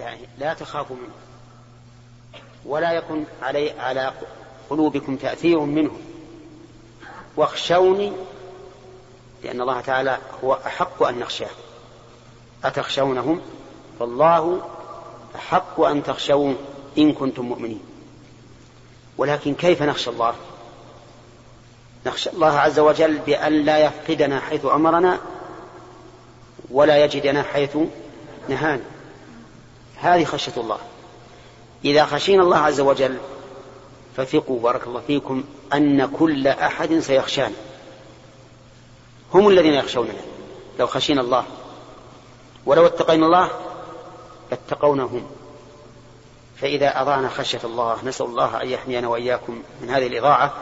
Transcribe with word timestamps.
يعني 0.00 0.20
لا 0.38 0.54
تخافوا 0.54 0.96
منه. 0.96 1.14
ولا 2.64 2.92
يكن 2.92 3.24
علي 3.42 3.70
على 3.70 4.12
قلوبكم 4.70 5.16
تأثير 5.16 5.60
منه. 5.60 5.90
واخشوني 7.36 8.12
لأن 9.44 9.60
الله 9.60 9.80
تعالى 9.80 10.18
هو 10.44 10.58
أحق 10.66 11.02
أن 11.02 11.18
نخشاه. 11.18 11.50
أتخشونهم؟ 12.64 13.40
فالله 13.98 14.62
أحق 15.36 15.80
أن 15.80 16.02
تخشون 16.02 16.56
إن 16.98 17.12
كنتم 17.12 17.44
مؤمنين. 17.44 17.82
ولكن 19.18 19.54
كيف 19.54 19.82
نخشى 19.82 20.10
الله؟ 20.10 20.34
نخشى 22.06 22.30
الله 22.30 22.58
عز 22.58 22.78
وجل 22.78 23.18
بأن 23.18 23.52
لا 23.52 23.78
يفقدنا 23.78 24.40
حيث 24.40 24.66
أمرنا 24.66 25.20
ولا 26.70 27.04
يجدنا 27.04 27.42
حيث 27.42 27.76
نهانا. 28.48 28.82
هذه 30.00 30.24
خشية 30.24 30.52
الله. 30.56 30.78
إذا 31.84 32.04
خشينا 32.04 32.42
الله 32.42 32.56
عز 32.56 32.80
وجل 32.80 33.18
فثقوا 34.16 34.60
بارك 34.60 34.86
الله 34.86 35.00
فيكم 35.06 35.44
أن 35.74 36.06
كل 36.06 36.48
أحد 36.48 36.98
سيخشانا. 36.98 37.54
هم 39.34 39.48
الذين 39.48 39.74
يخشوننا 39.74 40.12
لو 40.78 40.86
خشينا 40.86 41.20
الله. 41.20 41.44
ولو 42.66 42.86
اتقينا 42.86 43.26
الله 43.26 43.50
لاتقونا 44.50 45.02
هم. 45.02 45.26
فإذا 46.56 47.00
أضعنا 47.00 47.28
خشية 47.28 47.60
الله 47.64 47.96
نسأل 48.04 48.26
الله 48.26 48.62
أن 48.62 48.68
يحمينا 48.68 49.08
وإياكم 49.08 49.62
من 49.80 49.90
هذه 49.90 50.06
الإضاعة. 50.06 50.52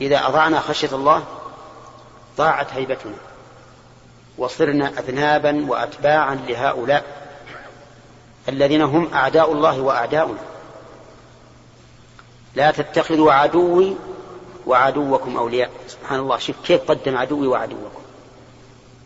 إذا 0.00 0.26
أضعنا 0.26 0.60
خشية 0.60 0.92
الله 0.92 1.24
ضاعت 2.36 2.72
هيبتنا. 2.72 3.16
وصرنا 4.38 4.88
أذنابا 4.98 5.66
وأتباعا 5.68 6.34
لهؤلاء. 6.34 7.27
الذين 8.48 8.82
هم 8.82 9.08
أعداء 9.14 9.52
الله 9.52 9.80
وأعداؤنا. 9.80 10.38
لا 12.54 12.70
تتخذوا 12.70 13.32
عدوي 13.32 13.96
وعدوكم 14.66 15.36
أولياء. 15.36 15.70
سبحان 15.88 16.20
الله. 16.20 16.38
شوف 16.38 16.56
كيف 16.64 16.90
قدم 16.90 17.16
عدوي 17.16 17.46
وعدوكم. 17.46 18.02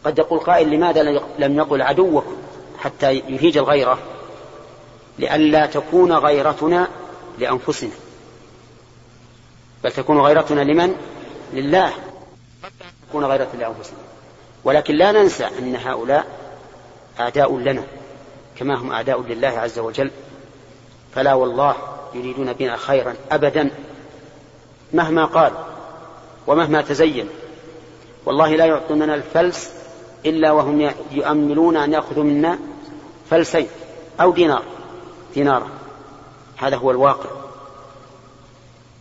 قد 0.04 0.18
يقول 0.18 0.38
قائل 0.38 0.70
لماذا 0.70 1.02
لم 1.38 1.56
يقل 1.56 1.82
عدوكم 1.82 2.36
حتى 2.78 3.12
يهيج 3.12 3.58
الغيرة؟ 3.58 3.98
لئلا 5.18 5.66
تكون 5.66 6.12
غيرتنا 6.12 6.88
لأنفسنا. 7.38 7.90
بل 9.84 9.92
تكون 9.92 10.20
غيرتنا 10.20 10.60
لمن؟ 10.60 10.94
لله. 11.52 11.92
تكون 13.08 13.24
غيرة 13.24 13.48
لأنفسنا. 13.58 13.98
ولكن 14.64 14.94
لا 14.94 15.12
ننسى 15.12 15.44
أن 15.44 15.76
هؤلاء 15.76 16.26
أعداء 17.20 17.58
لنا. 17.58 17.82
كما 18.56 18.74
هم 18.74 18.92
أعداء 18.92 19.22
لله 19.22 19.48
عز 19.48 19.78
وجل. 19.78 20.10
فلا 21.14 21.34
والله 21.34 21.74
يريدون 22.14 22.52
بنا 22.52 22.76
خيرا 22.76 23.14
أبدا. 23.30 23.70
مهما 24.92 25.24
قال 25.24 25.52
ومهما 26.46 26.82
تزين 26.82 27.28
والله 28.26 28.56
لا 28.56 28.66
يعطوننا 28.66 29.14
الفلس 29.14 29.70
إلا 30.26 30.52
وهم 30.52 30.90
يؤملون 31.10 31.76
أن 31.76 31.92
يأخذوا 31.92 32.24
منا 32.24 32.58
فلسين 33.30 33.66
أو 34.20 34.32
دينار 34.32 34.62
دينارا. 35.34 35.68
هذا 36.56 36.76
هو 36.76 36.90
الواقع. 36.90 37.30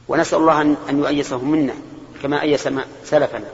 ونسأل 0.07 0.39
الله 0.39 0.61
أن 0.61 0.99
يؤيسهم 0.99 1.51
منا 1.51 1.73
كما 2.23 2.41
أيس 2.41 2.69
سلفنا. 3.03 3.45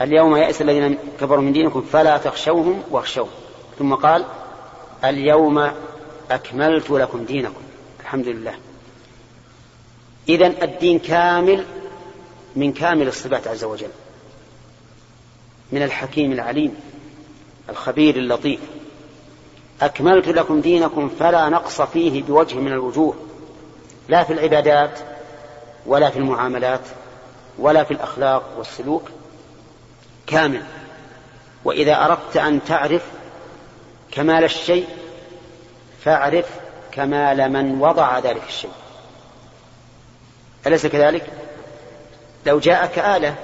اليوم 0.00 0.36
يأس 0.36 0.62
الذين 0.62 0.98
كفروا 1.20 1.40
من 1.42 1.52
دينكم 1.52 1.80
فلا 1.92 2.18
تخشوهم 2.18 2.82
واخشوهم. 2.90 3.30
ثم 3.78 3.94
قال 3.94 4.24
اليوم 5.04 5.70
أكملت 6.30 6.90
لكم 6.90 7.24
دينكم. 7.24 7.62
الحمد 8.00 8.28
لله. 8.28 8.54
إذا 10.28 10.46
الدين 10.46 10.98
كامل 10.98 11.64
من 12.56 12.72
كامل 12.72 13.08
الصفات 13.08 13.48
عز 13.48 13.64
وجل. 13.64 13.88
من 15.72 15.82
الحكيم 15.82 16.32
العليم 16.32 16.74
الخبير 17.68 18.16
اللطيف. 18.16 18.60
أكملت 19.82 20.28
لكم 20.28 20.60
دينكم 20.60 21.08
فلا 21.08 21.48
نقص 21.48 21.82
فيه 21.82 22.22
بوجه 22.22 22.54
من 22.54 22.72
الوجوه. 22.72 23.14
لا 24.08 24.24
في 24.24 24.32
العبادات 24.32 24.98
ولا 25.86 26.10
في 26.10 26.18
المعاملات 26.18 26.80
ولا 27.58 27.84
في 27.84 27.90
الأخلاق 27.90 28.54
والسلوك. 28.58 29.10
كامل. 30.26 30.62
وإذا 31.64 32.04
أردت 32.04 32.36
أن 32.36 32.64
تعرف 32.64 33.02
كمال 34.16 34.44
الشيء 34.44 34.86
فاعرف 36.04 36.46
كمال 36.92 37.52
من 37.52 37.80
وضع 37.80 38.18
ذلك 38.18 38.42
الشيء. 38.48 38.70
أليس 40.66 40.86
كذلك؟ 40.86 41.26
لو 42.46 42.58
جاءك 42.58 42.98
آلة 42.98 43.34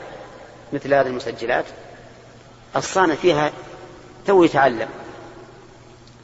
مثل 0.72 0.94
هذه 0.94 1.06
المسجلات 1.06 1.64
الصانع 2.76 3.14
فيها 3.14 3.52
تو 4.26 4.44
يتعلم. 4.44 4.88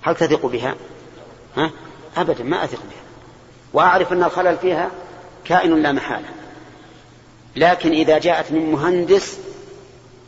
هل 0.02 0.14
تثق 0.14 0.46
بها؟ 0.46 0.74
ها؟ 1.56 1.70
أبدا 2.16 2.44
ما 2.44 2.64
أثق 2.64 2.78
بها. 2.78 3.02
وأعرف 3.72 4.12
أن 4.12 4.24
الخلل 4.24 4.56
فيها 4.56 4.90
كائن 5.44 5.82
لا 5.82 5.92
محالة 5.92 6.28
لكن 7.56 7.92
إذا 7.92 8.18
جاءت 8.18 8.52
من 8.52 8.72
مهندس 8.72 9.38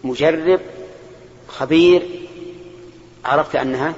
مجرب 0.05 0.61
خبير 1.49 2.09
عرفت 3.25 3.57
أنها 3.57 3.95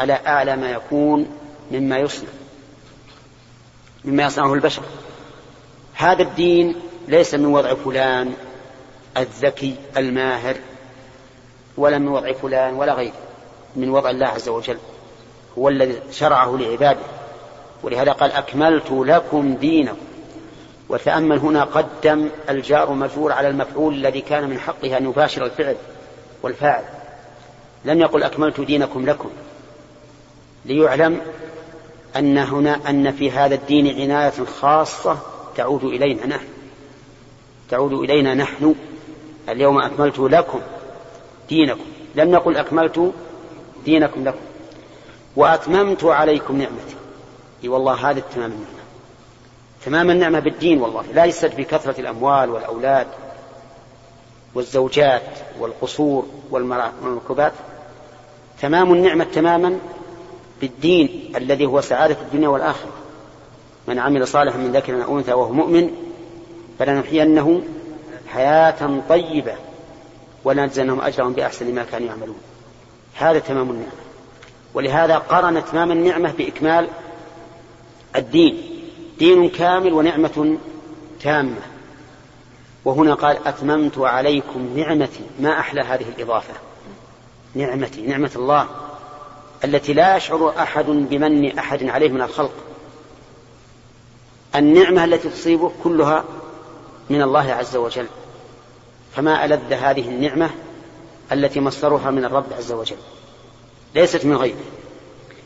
على 0.00 0.18
أعلى 0.26 0.56
ما 0.56 0.70
يكون 0.70 1.26
مما 1.70 1.98
يصنع 1.98 2.28
مما 4.04 4.22
يصنعه 4.22 4.54
البشر. 4.54 4.82
هذا 5.94 6.22
الدين 6.22 6.74
ليس 7.08 7.34
من 7.34 7.46
وضع 7.46 7.74
فلان 7.74 8.32
الذكي 9.16 9.76
الماهر 9.96 10.56
ولا 11.76 11.98
من 11.98 12.08
وضع 12.08 12.32
فلان 12.32 12.74
ولا 12.74 12.94
غيره 12.94 13.12
من 13.76 13.90
وضع 13.90 14.10
الله 14.10 14.26
عز 14.26 14.48
وجل 14.48 14.78
هو 15.58 15.68
الذي 15.68 16.00
شرعه 16.10 16.56
لعباده. 16.56 17.00
ولهذا 17.82 18.12
قال 18.12 18.32
أكملت 18.32 18.90
لكم 18.90 19.54
دينكم. 19.54 19.96
وتأمل 20.88 21.38
هنا 21.38 21.64
قدم 21.64 22.28
الجار 22.48 22.92
مجرور 22.92 23.32
على 23.32 23.48
المفعول 23.48 23.94
الذي 23.94 24.20
كان 24.20 24.50
من 24.50 24.58
حقها 24.58 24.98
أن 24.98 25.04
يباشر 25.04 25.44
الفعل 25.44 25.76
والفاعل. 26.42 26.84
لم 27.84 28.00
يقل 28.00 28.22
أكملت 28.22 28.60
دينكم 28.60 29.06
لكم. 29.06 29.30
ليعلم 30.64 31.20
أن 32.16 32.38
هنا 32.38 32.90
أن 32.90 33.12
في 33.12 33.30
هذا 33.30 33.54
الدين 33.54 34.00
عناية 34.00 34.44
خاصة 34.60 35.18
تعود 35.56 35.84
إلينا 35.84 36.26
نحن. 36.26 36.46
تعود 37.70 37.92
إلينا 37.92 38.34
نحن. 38.34 38.74
اليوم 39.48 39.82
أكملت 39.82 40.18
لكم 40.18 40.60
دينكم. 41.48 41.84
لم 42.14 42.30
نقل 42.30 42.56
أكملت 42.56 43.12
دينكم 43.84 44.24
لكم. 44.24 44.38
وأتممت 45.36 46.04
عليكم 46.04 46.58
نعمتي. 46.58 46.96
إي 47.64 47.68
والله 47.68 48.10
هذا 48.10 48.18
التمام 48.18 48.50
النعمة. 48.50 48.80
تمام 49.84 50.10
النعمة 50.10 50.40
بالدين 50.40 50.80
والله. 50.82 51.04
ليست 51.14 51.54
بكثرة 51.56 52.00
الأموال 52.00 52.50
والأولاد 52.50 53.06
والزوجات 54.54 55.22
والقصور 55.58 56.26
والمركبات 56.50 57.52
تمام 58.60 58.92
النعمة 58.92 59.24
تماما. 59.24 59.78
بالدين 60.60 61.32
الذي 61.36 61.66
هو 61.66 61.80
سعادة 61.80 62.16
الدنيا 62.20 62.48
والآخرة. 62.48 62.92
من 63.88 63.98
عمل 63.98 64.28
صالحا 64.28 64.58
من 64.58 64.72
ذكر 64.72 65.04
أو 65.04 65.18
أنثى 65.18 65.32
وهو 65.32 65.52
مؤمن 65.52 65.90
فلنحيينه 66.78 67.62
حياة 68.28 69.00
طيبة 69.08 69.54
ولنجزنهم 70.44 71.00
أجرهم 71.00 71.32
بأحسن 71.32 71.74
ما 71.74 71.84
كانوا 71.84 72.08
يعملون. 72.08 72.38
هذا 73.14 73.38
تمام 73.38 73.70
النعمة. 73.70 73.92
ولهذا 74.74 75.16
قرن 75.18 75.64
تمام 75.64 75.92
النعمة 75.92 76.32
بإكمال 76.32 76.88
الدين. 78.16 78.62
دين 79.18 79.48
كامل 79.48 79.92
ونعمة 79.92 80.58
تامة. 81.22 81.60
وهنا 82.84 83.14
قال 83.14 83.38
أتممت 83.46 83.98
عليكم 83.98 84.78
نعمتي. 84.78 85.20
ما 85.40 85.58
أحلى 85.60 85.80
هذه 85.80 86.04
الإضافة؟ 86.16 86.54
نعمتي 87.54 88.00
نعمة 88.02 88.30
الله. 88.36 88.66
التي 89.64 89.92
لا 89.92 90.16
يشعر 90.16 90.54
أحد 90.58 90.84
بمن 90.86 91.58
أحد 91.58 91.84
عليه 91.84 92.08
من 92.08 92.22
الخلق. 92.22 92.52
النعمة 94.56 95.04
التي 95.04 95.28
تصيبه 95.28 95.72
كلها 95.84 96.24
من 97.10 97.22
الله 97.22 97.52
عز 97.52 97.76
وجل. 97.76 98.06
فما 99.16 99.44
ألذ 99.44 99.72
هذه 99.72 100.08
النعمة 100.08 100.50
التي 101.32 101.60
مصدرها 101.60 102.10
من 102.10 102.24
الرب 102.24 102.52
عز 102.58 102.72
وجل؟ 102.72 102.96
ليست 103.94 104.24
من 104.24 104.36
غيره. 104.36 104.64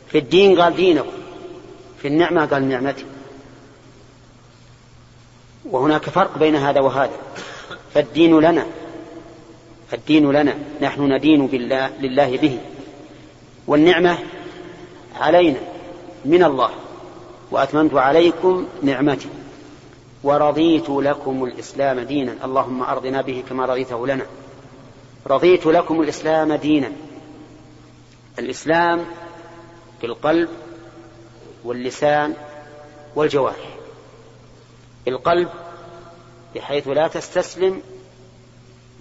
في 0.07 0.17
الدين 0.17 0.61
قال 0.61 0.75
دينكم 0.75 1.11
في 2.01 2.07
النعمة 2.07 2.45
قال 2.45 2.69
نعمتي. 2.69 3.05
وهناك 5.65 6.09
فرق 6.09 6.37
بين 6.37 6.55
هذا 6.55 6.79
وهذا. 6.79 7.17
فالدين 7.93 8.39
لنا 8.39 8.65
الدين 9.93 10.31
لنا 10.31 10.57
نحن 10.81 11.13
ندين 11.13 11.47
بالله 11.47 11.87
لله 11.99 12.37
به. 12.37 12.59
والنعمة 13.67 14.17
علينا 15.15 15.59
من 16.25 16.43
الله 16.43 16.69
وأتممت 17.51 17.93
عليكم 17.93 18.67
نعمتي. 18.83 19.29
ورضيت 20.23 20.89
لكم 20.89 21.43
الإسلام 21.43 21.99
دينا. 21.99 22.45
اللهم 22.45 22.83
أرضنا 22.83 23.21
به 23.21 23.43
كما 23.49 23.65
رضيته 23.65 24.07
لنا. 24.07 24.25
رضيت 25.27 25.65
لكم 25.65 26.01
الإسلام 26.01 26.53
دينا. 26.53 26.91
الإسلام 28.39 29.05
في 30.01 30.05
القلب 30.05 30.49
واللسان 31.63 32.33
والجوارح. 33.15 33.75
القلب 35.07 35.49
بحيث 36.55 36.87
لا 36.87 37.07
تستسلم 37.07 37.81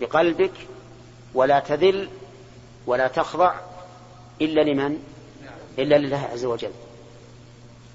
بقلبك 0.00 0.52
ولا 1.34 1.60
تذل 1.60 2.08
ولا 2.87 3.08
تخضع 3.08 3.55
إلا 4.40 4.60
لمن؟ 4.60 4.98
إلا 5.78 5.98
لله 5.98 6.28
عز 6.32 6.44
وجل. 6.44 6.70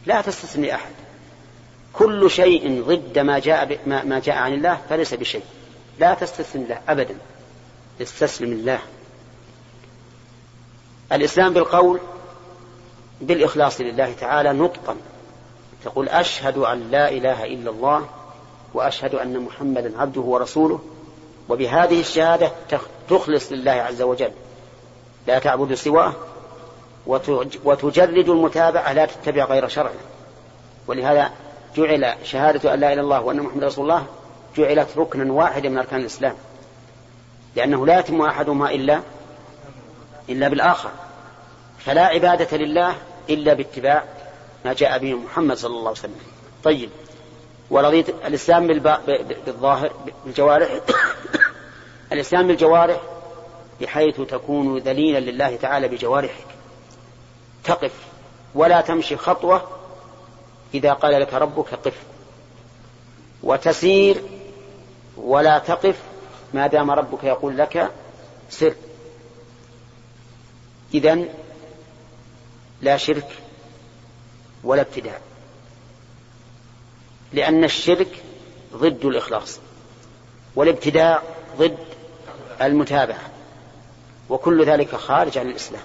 لا 0.06 0.21
تستسلم 0.21 0.65
لأحد 0.65 0.91
كل 1.94 2.31
شيء 2.31 2.83
ضد 2.83 3.19
ما 3.19 3.39
جاء 3.39 3.80
ما 3.86 4.21
جاء 4.25 4.36
عن 4.36 4.53
الله 4.53 4.81
فليس 4.89 5.13
بشيء. 5.13 5.44
لا 6.00 6.13
تستسلم 6.13 6.65
له 6.69 6.81
أبدا. 6.89 7.15
استسلم 8.01 8.53
لله. 8.53 8.80
الإسلام 11.12 11.53
بالقول 11.53 12.00
بالإخلاص 13.21 13.81
لله 13.81 14.13
تعالى 14.13 14.53
نطقا. 14.53 14.95
تقول 15.83 16.09
أشهد 16.09 16.57
أن 16.57 16.91
لا 16.91 17.09
إله 17.09 17.45
إلا 17.45 17.71
الله 17.71 18.09
وأشهد 18.74 19.15
أن 19.15 19.39
محمدا 19.39 20.01
عبده 20.01 20.21
ورسوله 20.21 20.80
وبهذه 21.50 22.00
الشهادة 22.00 22.51
تخلص 23.09 23.51
لله 23.51 23.71
عز 23.71 24.01
وجل. 24.01 24.31
لا 25.27 25.39
تعبد 25.39 25.74
سواه 25.74 26.13
وتجرد 27.66 28.30
المتابعة 28.30 28.94
لا 28.94 29.06
تتبع 29.06 29.46
غير 29.46 29.68
شرعه. 29.68 29.94
ولهذا 30.88 31.31
جعل 31.75 32.16
شهادة 32.24 32.74
أن 32.74 32.80
لا 32.80 32.88
إله 32.88 32.94
إلا 32.94 33.01
الله 33.01 33.22
وأن 33.22 33.42
محمد 33.42 33.63
رسول 33.63 33.84
الله 33.84 34.06
جعلت 34.57 34.98
ركنا 34.98 35.34
واحدا 35.34 35.69
من 35.69 35.78
أركان 35.78 36.00
الإسلام. 36.00 36.36
لأنه 37.56 37.86
لا 37.86 38.00
يتم 38.00 38.22
أحدهما 38.22 38.72
إلا 38.72 39.01
إلا 40.30 40.48
بالآخر. 40.48 40.90
فلا 41.80 42.06
عبادة 42.06 42.57
لله 42.57 42.96
إلا 43.30 43.54
باتباع 43.54 44.04
ما 44.66 44.74
جاء 44.74 45.00
به 45.00 45.13
محمد 45.13 45.57
صلى 45.57 45.72
الله 45.72 45.90
عليه 45.90 46.00
وسلم. 46.00 46.22
طيب 46.63 46.90
ورضيت 47.72 48.10
الإسلام 48.10 48.68
بالظاهر 48.68 49.92
بالجوارح؟ 50.25 50.69
الإسلام 52.13 52.48
بالجوارح 52.48 53.01
بحيث 53.81 54.22
تكون 54.22 54.78
ذليلا 54.78 55.19
لله 55.19 55.56
تعالى 55.56 55.88
بجوارحك 55.88 56.49
تقف 57.63 57.91
ولا 58.56 58.81
تمشي 58.81 59.17
خطوة 59.17 59.67
إذا 60.73 60.94
قال 60.94 61.21
لك 61.21 61.33
ربك 61.33 61.73
قف 61.73 61.97
وتسير 63.44 64.21
ولا 65.17 65.59
تقف 65.59 66.00
ما 66.53 66.67
دام 66.67 66.91
ربك 66.91 67.23
يقول 67.23 67.57
لك 67.57 67.91
سر. 68.50 68.75
إذا 70.94 71.19
لا 72.81 72.97
شرك 72.97 73.29
ولا 74.63 74.81
ابتداع 74.81 75.19
لأن 77.33 77.63
الشرك 77.63 78.23
ضد 78.73 79.05
الإخلاص 79.05 79.59
والابتداع 80.55 81.21
ضد 81.57 81.77
المتابعة 82.62 83.29
وكل 84.29 84.65
ذلك 84.65 84.95
خارج 84.95 85.38
عن 85.38 85.50
الإسلام. 85.50 85.81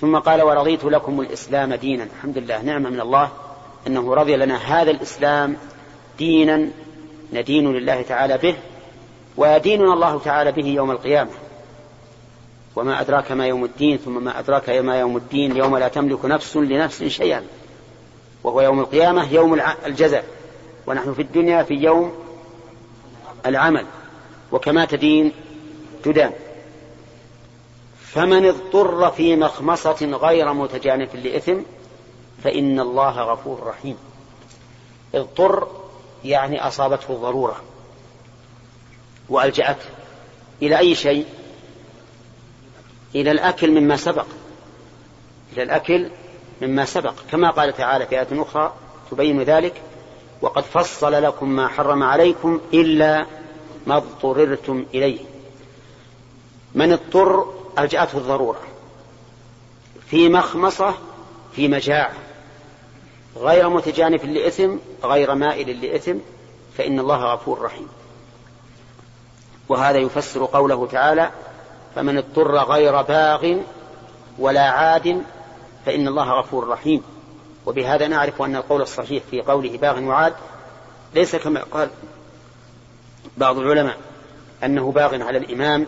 ثم 0.00 0.18
قال 0.18 0.42
ورضيت 0.42 0.84
لكم 0.84 1.20
الإسلام 1.20 1.74
دينا. 1.74 2.04
الحمد 2.16 2.38
لله 2.38 2.62
نعمة 2.62 2.90
من 2.90 3.00
الله 3.00 3.30
أنه 3.86 4.14
رضي 4.14 4.36
لنا 4.36 4.56
هذا 4.56 4.90
الإسلام 4.90 5.56
دينا 6.18 6.68
ندين 7.32 7.72
لله 7.72 8.02
تعالى 8.02 8.38
به 8.38 8.54
ويديننا 9.36 9.92
الله 9.94 10.18
تعالى 10.18 10.52
به 10.52 10.66
يوم 10.66 10.90
القيامة. 10.90 11.30
وما 12.76 13.00
أدراك 13.00 13.32
ما 13.32 13.46
يوم 13.46 13.64
الدين 13.64 13.98
ثم 13.98 14.24
ما 14.24 14.38
أدراك 14.38 14.70
ما 14.70 15.00
يوم 15.00 15.16
الدين 15.16 15.56
يوم 15.56 15.76
لا 15.76 15.88
تملك 15.88 16.24
نفس 16.24 16.56
لنفس 16.56 17.04
شيئا 17.04 17.42
وهو 18.44 18.60
يوم 18.60 18.80
القيامة 18.80 19.32
يوم 19.32 19.60
الجزاء. 19.86 20.24
ونحن 20.86 21.14
في 21.14 21.22
الدنيا 21.22 21.62
في 21.62 21.74
يوم 21.74 22.12
العمل 23.46 23.86
وكما 24.52 24.84
تدين 24.84 25.32
تدان. 26.04 26.32
فمن 28.18 28.46
اضطر 28.46 29.10
في 29.10 29.36
مخمصة 29.36 30.18
غير 30.22 30.52
متجانف 30.52 31.14
لإثم 31.14 31.60
فإن 32.44 32.80
الله 32.80 33.22
غفور 33.22 33.66
رحيم. 33.66 33.96
اضطر 35.14 35.68
يعني 36.24 36.66
أصابته 36.66 37.14
الضرورة 37.14 37.56
وألجأته 39.28 39.84
إلى 40.62 40.78
أي 40.78 40.94
شيء؟ 40.94 41.26
إلى 43.14 43.30
الأكل 43.30 43.80
مما 43.80 43.96
سبق. 43.96 44.26
إلى 45.52 45.62
الأكل 45.62 46.10
مما 46.62 46.84
سبق. 46.84 47.14
كما 47.30 47.50
قال 47.50 47.76
تعالى 47.76 48.06
في 48.06 48.20
آية 48.20 48.42
أخرى 48.42 48.72
تبين 49.10 49.42
ذلك 49.42 49.82
وقد 50.42 50.62
فصل 50.62 51.12
لكم 51.12 51.48
ما 51.48 51.68
حرم 51.68 52.02
عليكم 52.02 52.60
إلا 52.74 53.26
ما 53.86 53.96
اضطررتم 53.96 54.86
إليه. 54.94 55.20
من 56.74 56.92
اضطر 56.92 57.57
ألجأته 57.78 58.18
الضرورة. 58.18 58.60
في 60.10 60.28
مخمصة 60.28 60.94
في 61.52 61.68
مجاعة. 61.68 62.12
غير 63.36 63.68
متجانف 63.68 64.24
لإثم 64.24 64.76
غير 65.04 65.34
مائل 65.34 65.86
لإثم 65.86 66.16
فإن 66.78 66.98
الله 66.98 67.34
غفور 67.34 67.62
رحيم. 67.62 67.88
وهذا 69.68 69.98
يفسر 69.98 70.44
قوله 70.44 70.86
تعالى 70.86 71.30
فمن 71.94 72.18
اضطر 72.18 72.58
غير 72.58 73.02
باغ 73.02 73.56
ولا 74.38 74.70
عاد 74.70 75.22
فإن 75.86 76.08
الله 76.08 76.32
غفور 76.32 76.68
رحيم. 76.68 77.02
وبهذا 77.66 78.08
نعرف 78.08 78.42
أن 78.42 78.56
القول 78.56 78.82
الصحيح 78.82 79.22
في 79.30 79.42
قوله 79.42 79.78
باغ 79.78 80.00
وعاد 80.00 80.34
ليس 81.14 81.36
كما 81.36 81.62
قال 81.62 81.90
بعض 83.36 83.58
العلماء 83.58 83.96
أنه 84.64 84.92
باغ 84.92 85.22
على 85.22 85.38
الإمام 85.38 85.86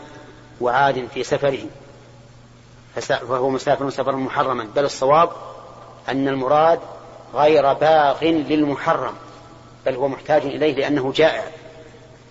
وعاد 0.60 1.08
في 1.14 1.24
سفره. 1.24 1.66
فهو 2.94 3.50
مسافر 3.50 3.90
سفرا 3.90 4.16
محرما. 4.16 4.68
بل 4.76 4.84
الصواب 4.84 5.30
أن 6.08 6.28
المراد 6.28 6.80
غير 7.34 7.72
باغ 7.72 8.24
للمحرم 8.24 9.14
بل 9.86 9.94
هو 9.94 10.08
محتاج 10.08 10.42
إليه 10.42 10.74
لأنه 10.74 11.12
جائع 11.12 11.44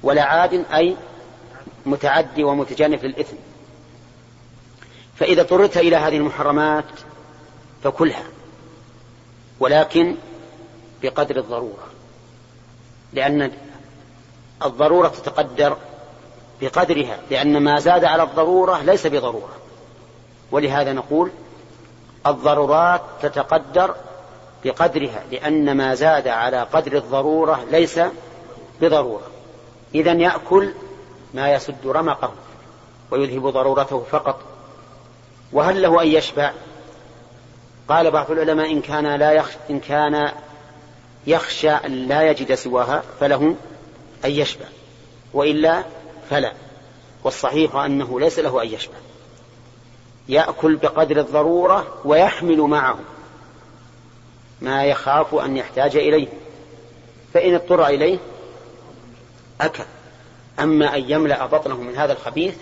ولا 0.04 0.24
عاد 0.24 0.66
أي 0.74 0.96
متعدي 1.86 2.44
ومتجانف 2.44 3.04
للإثم. 3.04 3.36
فإذا 5.16 5.42
اضطررت 5.42 5.78
إلى 5.78 5.96
هذه 5.96 6.18
المحرمات 6.18 6.86
فكلها 7.84 8.24
ولكن 9.60 10.16
بقدر 11.04 11.38
الضرورة 11.38 11.88
لأن 13.14 13.52
الضرورة 14.66 15.08
تتقدر 15.08 15.78
بقدرها 16.62 17.20
لأن 17.32 17.64
ما 17.64 17.80
زاد 17.80 18.04
على 18.04 18.24
الضرورة 18.24 18.82
ليس 18.82 19.08
بضرورة. 19.08 19.59
ولهذا 20.52 20.94
نقول 20.94 21.32
الضرورات 22.28 23.02
تتقدر 23.22 23.96
بقدرها 24.66 25.24
لأن 25.32 25.78
ما 25.78 25.96
زاد 25.96 26.28
على 26.28 26.62
قدر 26.74 26.98
الضرورة 26.98 27.66
ليس 27.72 28.00
بضرورة. 28.82 29.28
إذا 29.96 30.12
يأكل 30.12 30.74
ما 31.34 31.54
يسد 31.54 31.88
رمقه 31.88 32.32
ويذهب 33.12 33.48
ضرورته 33.48 34.06
فقط. 34.12 34.40
وهل 35.54 35.82
له 35.82 36.02
أن 36.02 36.08
يشبع؟ 36.08 36.52
قال 37.90 38.12
بعض 38.12 38.32
العلماء 38.32 38.72
إن 38.72 38.82
كان 38.82 39.16
لا 39.16 39.32
يخش 39.32 39.54
إن 39.70 39.80
كان 39.80 40.32
يخشى 41.28 41.70
أن 41.70 41.92
لا 42.08 42.30
يجد 42.30 42.56
سواها 42.56 43.04
فله 43.20 43.56
أن 44.26 44.32
يشبع 44.32 44.66
وإلا 45.34 45.84
فلا. 46.30 46.54
والصحيح 47.24 47.76
أنه 47.76 48.20
ليس 48.20 48.40
له 48.40 48.64
أن 48.64 48.68
يشبع. 48.68 48.96
يأكل 50.30 50.76
بقدر 50.76 51.20
الضرورة 51.20 51.98
ويحمل 52.06 52.62
معه 52.62 53.00
ما 54.62 54.86
يخاف 54.86 55.36
أن 55.36 55.58
يحتاج 55.58 55.98
إليه. 55.98 56.28
فإن 57.34 57.56
اضطر 57.56 57.88
إليه 57.88 58.18
أكل. 59.62 59.84
أما 60.60 60.96
أن 60.96 61.04
يملأ 61.08 61.46
بطنه 61.46 61.76
من 61.76 61.96
هذا 61.96 62.14
الخبيث 62.14 62.56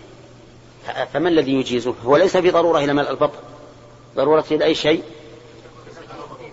فما 1.14 1.30
الذي 1.30 1.54
يجيزه؟ 1.54 1.96
هو 2.06 2.18
ليس 2.18 2.38
في 2.38 2.52
ضرورة 2.52 2.80
إلى 2.80 2.94
ملء 2.94 3.10
البطن. 3.10 3.40
ضرورة 4.16 4.46
إلى 4.52 4.66
أي 4.66 4.76
شيء؟ 4.76 5.04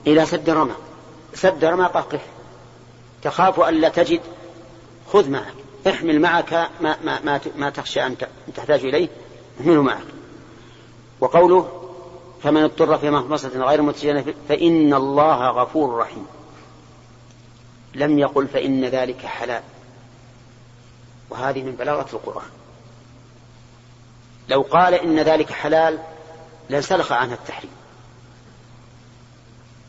إلى 0.07 0.27
سد 0.27 0.51
رمى. 0.51 0.75
سد 1.35 1.65
رمى 1.65 1.85
قف 1.85 2.21
تخاف 3.23 3.61
ألا 3.61 3.89
تجد. 3.89 4.21
خذ 5.13 5.31
معك. 5.31 5.55
احمل 5.87 6.21
معك 6.21 6.53
ما, 6.81 6.97
ما, 7.05 7.21
ما, 7.25 7.41
ما 7.57 7.71
تخشى 7.71 8.07
أن 8.07 8.17
تحتاج 8.57 8.85
إليه. 8.85 9.09
احمله 9.61 9.83
معك. 9.83 10.14
وقوله 11.25 11.91
فمن 12.43 12.63
اضطر 12.63 12.99
في 12.99 13.11
مخمصة 13.11 13.49
غير 13.49 13.83
متجنة 13.83 14.35
فإن 14.49 14.95
الله 14.95 15.51
غفور 15.51 15.99
رحيم. 15.99 16.27
لم 17.95 18.19
يقل 18.19 18.47
فإن 18.47 18.85
ذلك 18.85 19.27
حلال. 19.27 19.63
وهذه 21.31 21.63
من 21.63 21.73
بلاغة 21.73 22.07
القرآن. 22.13 22.49
لو 24.49 24.63
قال 24.63 24.95
إن 24.95 25.19
ذلك 25.19 25.53
حلال 25.53 25.99
لانسلخ 26.69 27.13
عنها 27.13 27.35
التحريم. 27.35 27.73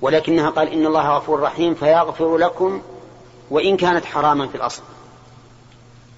ولكنها 0.01 0.49
قال 0.49 0.67
إن 0.67 0.85
الله 0.85 1.17
غفور 1.17 1.39
رحيم 1.39 1.75
فيغفر 1.75 2.37
لكم 2.37 2.81
وإن 3.49 3.77
كانت 3.77 4.05
حراما 4.05 4.47
في 4.47 4.55
الأصل. 4.55 4.83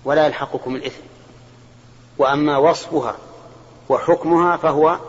ولا 0.05 0.25
يلحقكم 0.25 0.75
الإثم. 0.75 1.03
وأما 2.17 2.57
وصفها 2.57 3.15
وحكمها 3.89 4.57
فهو 4.57 4.99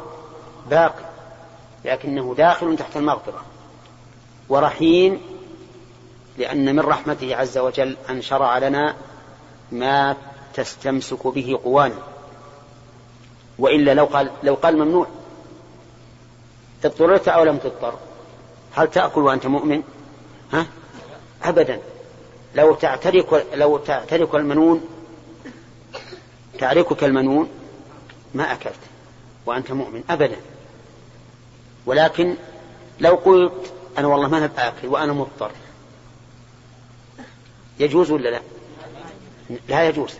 باقي 0.70 1.04
لكنه 1.84 2.34
داخل 2.34 2.76
تحت 2.76 2.96
المغفرة 2.96 3.42
ورحيم 4.48 5.20
لأن 6.38 6.76
من 6.76 6.80
رحمته 6.80 7.36
عز 7.36 7.58
وجل 7.58 7.96
أن 8.10 8.22
شرع 8.22 8.58
لنا 8.58 8.96
ما 9.72 10.16
تستمسك 10.54 11.26
به 11.26 11.58
قوانا 11.64 12.02
وإلا 13.58 13.94
لو 13.94 14.04
قال 14.04 14.30
لو 14.42 14.54
قال 14.54 14.78
ممنوع 14.78 15.06
اضطررت 16.84 17.28
أو 17.28 17.44
لم 17.44 17.56
تضطر 17.56 17.94
هل 18.74 18.90
تأكل 18.90 19.20
وأنت 19.20 19.46
مؤمن؟ 19.46 19.82
ها؟ 20.52 20.66
أبدا 21.44 21.80
لو 22.54 22.74
تعترك 22.74 23.46
لو 23.54 23.78
تعترك 23.78 24.34
المنون 24.34 24.84
تعركك 26.58 27.04
المنون 27.04 27.48
ما 28.34 28.52
أكلت 28.52 28.78
وأنت 29.46 29.72
مؤمن 29.72 30.02
أبدا. 30.10 30.36
ولكن 31.86 32.34
لو 33.00 33.14
قلت 33.14 33.72
أنا 33.98 34.06
والله 34.08 34.28
ما 34.28 34.46
بآكل 34.46 34.88
وأنا 34.88 35.12
مضطر 35.12 35.50
يجوز 37.80 38.10
ولا 38.10 38.28
لا؟ 38.28 38.40
لا 39.68 39.88
يجوز. 39.88 40.14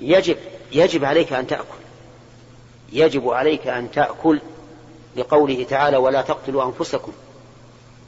يجب 0.00 0.36
يجب 0.72 1.04
عليك 1.04 1.32
أن 1.32 1.46
تأكل. 1.46 1.64
يجب 2.92 3.28
عليك 3.28 3.66
أن 3.66 3.90
تأكل 3.90 4.40
لقوله 5.16 5.64
تعالى 5.64 5.96
ولا 5.96 6.22
تقتلوا 6.22 6.64
أنفسكم 6.64 7.12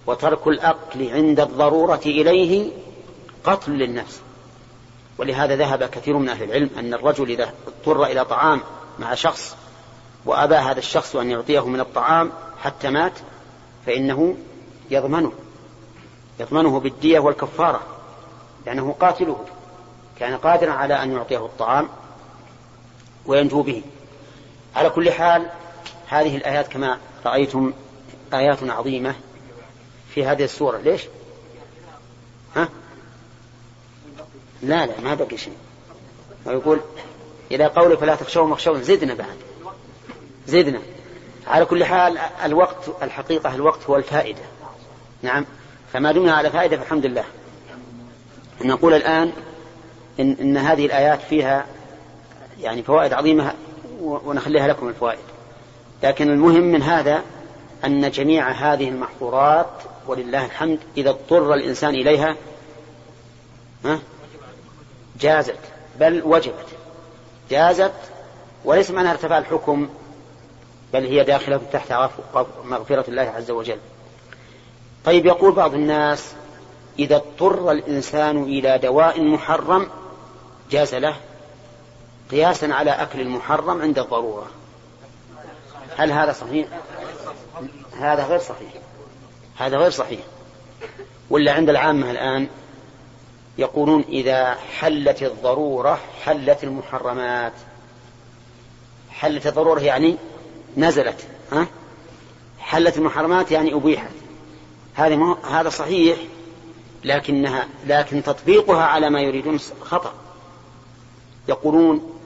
وترك 0.06 0.46
الأكل 0.46 1.10
عند 1.10 1.40
الضرورة 1.40 2.00
إليه 2.06 2.70
قتل 3.44 3.72
للنفس. 3.72 4.20
ولهذا 5.18 5.56
ذهب 5.56 5.84
كثير 5.84 6.16
من 6.16 6.28
أهل 6.28 6.42
العلم 6.42 6.70
أن 6.78 6.94
الرجل 6.94 7.30
إذا 7.30 7.52
اضطر 7.66 8.04
إلى 8.04 8.24
طعام 8.24 8.60
مع 8.98 9.14
شخص 9.14 9.56
وأبى 10.24 10.54
هذا 10.54 10.78
الشخص 10.78 11.16
أن 11.16 11.30
يعطيه 11.30 11.66
من 11.66 11.80
الطعام 11.80 12.32
حتى 12.62 12.90
مات 12.90 13.12
فإنه 13.86 14.36
يضمنه 14.90 15.32
يضمنه 16.40 16.80
بالدية 16.80 17.18
والكفارة 17.18 17.80
لأنه 18.66 18.96
قاتله 19.00 19.44
كان 20.18 20.36
قادرا 20.36 20.72
على 20.72 21.02
أن 21.02 21.12
يعطيه 21.12 21.46
الطعام 21.46 21.88
وينجو 23.26 23.62
به. 23.62 23.82
على 24.76 24.90
كل 24.90 25.10
حال 25.12 25.50
هذه 26.08 26.36
الآيات 26.36 26.68
كما 26.68 26.98
رأيتم 27.26 27.72
آيات 28.34 28.58
عظيمة 28.62 29.14
في 30.14 30.26
هذه 30.26 30.44
السورة. 30.44 30.78
ليش 30.78 31.02
ها 32.56 32.68
لا 34.62 34.86
لا 34.86 35.00
ما 35.00 35.14
بقي 35.14 35.36
شيء. 35.36 35.56
ويقول 36.46 36.80
إلى 37.50 37.64
قوله 37.64 37.96
فلا 37.96 38.14
تخشوا 38.14 38.46
مخشوا 38.46 38.78
زدنا 38.78 39.14
بعد. 39.14 39.36
زدنا. 40.46 40.80
على 41.46 41.64
كل 41.64 41.84
حال 41.84 42.18
الوقت 42.44 42.90
الحقيقة 43.02 43.54
الوقت 43.54 43.84
هو 43.90 43.96
الفائدة. 43.96 44.42
نعم. 45.22 45.44
فما 45.92 46.12
دمنا 46.12 46.32
على 46.32 46.50
فائدة 46.50 46.76
فالحمد 46.76 47.06
لله. 47.06 47.24
نقول 48.64 48.94
الآن 48.94 49.32
إن, 50.20 50.36
إن 50.40 50.56
هذه 50.56 50.86
الآيات 50.86 51.20
فيها 51.22 51.66
يعني 52.60 52.82
فوائد 52.82 53.12
عظيمة 53.12 53.54
ونخليها 54.00 54.68
لكم 54.68 54.88
الفوائد. 54.88 55.18
لكن 56.02 56.30
المهم 56.30 56.62
من 56.62 56.82
هذا 56.82 57.22
أن 57.84 58.10
جميع 58.10 58.50
هذه 58.50 58.88
المحظورات 58.88 59.70
ولله 60.06 60.44
الحمد 60.44 60.78
إذا 60.96 61.10
اضطر 61.10 61.54
الإنسان 61.54 61.94
إليها 61.94 62.36
جازت 65.20 65.58
بل 66.00 66.22
وجبت. 66.24 66.66
جازت 67.50 67.94
وليس 68.64 68.90
معناها 68.90 69.12
ارتفاع 69.12 69.38
الحكم 69.38 69.88
بل 70.92 71.04
هي 71.04 71.24
داخلة 71.24 71.60
تحت 71.72 71.92
مغفرة 72.64 73.04
الله 73.08 73.22
عز 73.22 73.50
وجل. 73.50 73.78
طيب 75.04 75.26
يقول 75.26 75.52
بعض 75.52 75.74
الناس 75.74 76.32
إذا 76.98 77.16
اضطر 77.16 77.72
الإنسان 77.72 78.42
إلى 78.42 78.78
دواء 78.78 79.22
محرم 79.22 79.88
جاز 80.70 80.94
له 80.94 81.16
قياسا 82.30 82.66
على 82.66 82.90
أكل 82.90 83.20
المحرم 83.20 83.82
عند 83.82 83.98
الضرورة. 83.98 84.46
هل 85.96 86.12
هذا 86.12 86.32
صحيح؟ 86.32 86.68
هذا 88.00 88.24
غير 88.24 88.38
صحيح. 88.38 88.72
هذا 89.58 89.76
غير 89.76 89.90
صحيح. 89.90 90.20
ولا 91.30 91.52
عند 91.52 91.70
العامة 91.70 92.10
الآن 92.10 92.48
يقولون 93.58 94.04
إذا 94.08 94.54
حلت 94.54 95.22
الضرورة 95.22 96.00
حلت 96.24 96.64
المحرمات. 96.64 97.52
حلت 99.10 99.46
الضرورة 99.46 99.80
يعني 99.80 100.16
نزلت 100.76 101.26
ها؟ 101.52 101.66
حلت 102.58 102.96
المحرمات 102.96 103.50
يعني 103.50 103.74
أبيحت. 103.74 104.10
هذا 104.94 105.36
هذا 105.50 105.68
صحيح 105.68 106.18
لكنها 107.04 107.68
لكن 107.86 108.22
تطبيقها 108.22 108.84
على 108.84 109.10
ما 109.10 109.20
يريدون 109.20 109.58
خطأ. 109.80 110.12
يقولون 111.48 112.20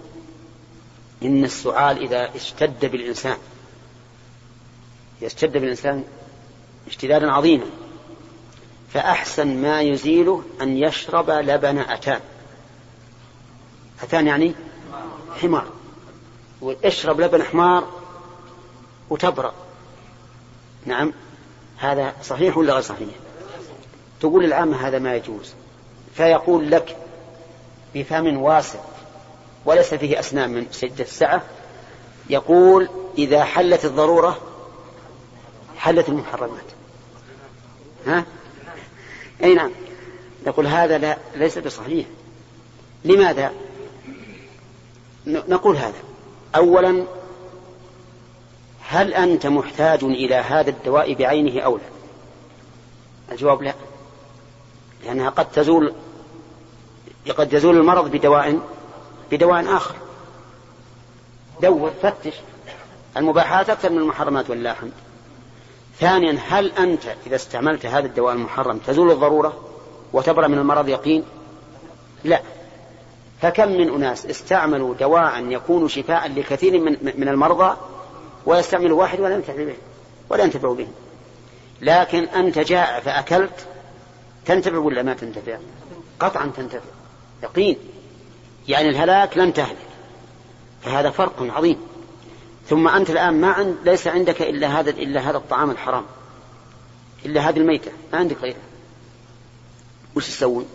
إن 1.23 1.45
السعال 1.45 2.03
إذا 2.03 2.37
اشتد 2.37 2.87
بالإنسان 2.87 3.37
يشتد 5.23 5.53
بالإنسان 5.53 6.05
اشتدادا 6.87 7.33
عظيما. 7.33 7.65
فأحسن 8.93 9.63
ما 9.63 9.83
يزيله 9.83 10.43
أن 10.61 10.77
يشرب 10.77 11.31
لبن 11.31 11.79
أتان. 11.79 12.21
أتان 14.03 14.27
يعني 14.27 14.55
حمار. 15.41 15.67
واشرب 16.61 17.21
لبن 17.21 17.43
حمار 17.43 17.89
وتبرأ. 19.11 19.55
نعم. 20.87 21.13
هذا 21.79 22.15
صحيح 22.23 22.57
ولا 22.57 22.73
غير 22.73 22.83
صحيح؟ 22.83 23.09
تقول 24.21 24.45
العامة 24.45 24.89
هذا 24.89 24.99
ما 24.99 25.15
يجوز. 25.15 25.55
فيقول 26.15 26.71
لك 26.71 26.97
بفم 27.95 28.37
واسع 28.37 28.79
وليس 29.65 29.95
فيه 29.95 30.21
أسنان 30.21 30.51
من 30.51 30.67
شدة 30.73 31.05
السعة 31.05 31.43
يقول 32.31 32.89
إذا 33.19 33.45
حلت 33.45 33.85
الضرورة 33.85 34.39
حلت 35.77 36.09
المحرمات. 36.09 36.65
ها؟ 38.07 38.25
أي 39.43 39.55
نعم. 39.55 39.71
نقول 40.47 40.67
هذا 40.67 40.99
لا 40.99 41.19
ليس 41.35 41.59
بصحيح. 41.59 42.07
لماذا؟ 43.05 43.53
نقول 45.27 45.77
هذا. 45.77 46.03
أولا 46.57 47.05
هل 48.81 49.15
أنت 49.15 49.47
محتاج 49.47 50.05
إلى 50.05 50.35
هذا 50.35 50.71
الدواء 50.71 51.15
بعينه 51.15 51.61
أو 51.61 51.77
لا؟ 51.77 51.83
الجواب 53.33 53.63
لا. 53.63 53.75
لأنها 55.05 55.31
قد 55.31 55.51
تزول 55.51 55.93
قد 57.37 57.53
يزول 57.53 57.77
المرض 57.77 58.11
بدواء 58.11 58.61
بدواء 59.31 59.77
آخر. 59.77 59.95
دور 61.63 61.93
فتش 62.03 62.35
المباحات 63.17 63.71
أكثر 63.71 63.91
من 63.91 63.99
المحرمات 63.99 64.51
والله 64.51 64.77
ثانيا 66.01 66.39
هل 66.49 66.73
أنت 66.73 67.03
إذا 67.27 67.37
استعملت 67.37 67.87
هذا 67.87 68.07
الدواء 68.07 68.35
المحرم 68.35 68.79
تزول 68.79 69.11
الضرورة 69.11 69.61
وتبرأ 70.13 70.49
من 70.49 70.59
المرض 70.59 70.89
يقين؟ 70.89 71.25
لا. 72.25 72.43
فكم 73.43 73.69
من 73.69 73.95
أناس 73.95 74.27
استعملوا 74.27 74.95
دواء 74.95 75.47
يكون 75.47 75.89
شفاء 75.89 76.33
لكثير 76.33 76.81
من, 76.81 76.97
من 77.03 77.29
المرضى 77.29 77.77
ويستعمل 78.47 78.93
واحد 78.93 79.21
ولا 79.21 79.35
ينتفع 79.35 79.65
به 79.65 79.75
ولا 80.31 80.45
ينتفع 80.45 80.73
به. 80.73 80.89
لكن 81.81 82.25
أنت 82.25 82.59
جائع 82.59 83.01
فأكلت 83.01 83.67
تنتفع 84.47 84.77
ولا 84.77 85.03
ما 85.03 85.15
تنتفع؟ 85.15 85.59
قطعا 86.21 86.53
تنتفع. 86.57 86.91
يقين. 87.43 87.77
يعني 88.69 88.89
الهلاك 88.89 89.39
لن 89.39 89.53
تهلك. 89.53 89.77
فهذا 90.83 91.11
فرق 91.11 91.43
عظيم. 91.57 91.92
ثم 92.69 92.89
أنت 92.89 93.11
الآن 93.11 93.41
ما 93.41 93.53
عند 93.53 93.77
ليس 93.85 94.07
عندك 94.07 94.43
إلا 94.43 94.81
هذا 94.81 94.91
إلا 94.91 95.21
هذا 95.21 95.37
الطعام 95.37 95.71
الحرام 95.71 96.05
إلا 97.27 97.49
هذه 97.49 97.57
الميتة 97.57 97.91
ما 98.13 98.19
عندك 98.19 98.37
غيرها. 98.43 98.59
وش 100.17 100.29
تسوون؟ 100.29 100.67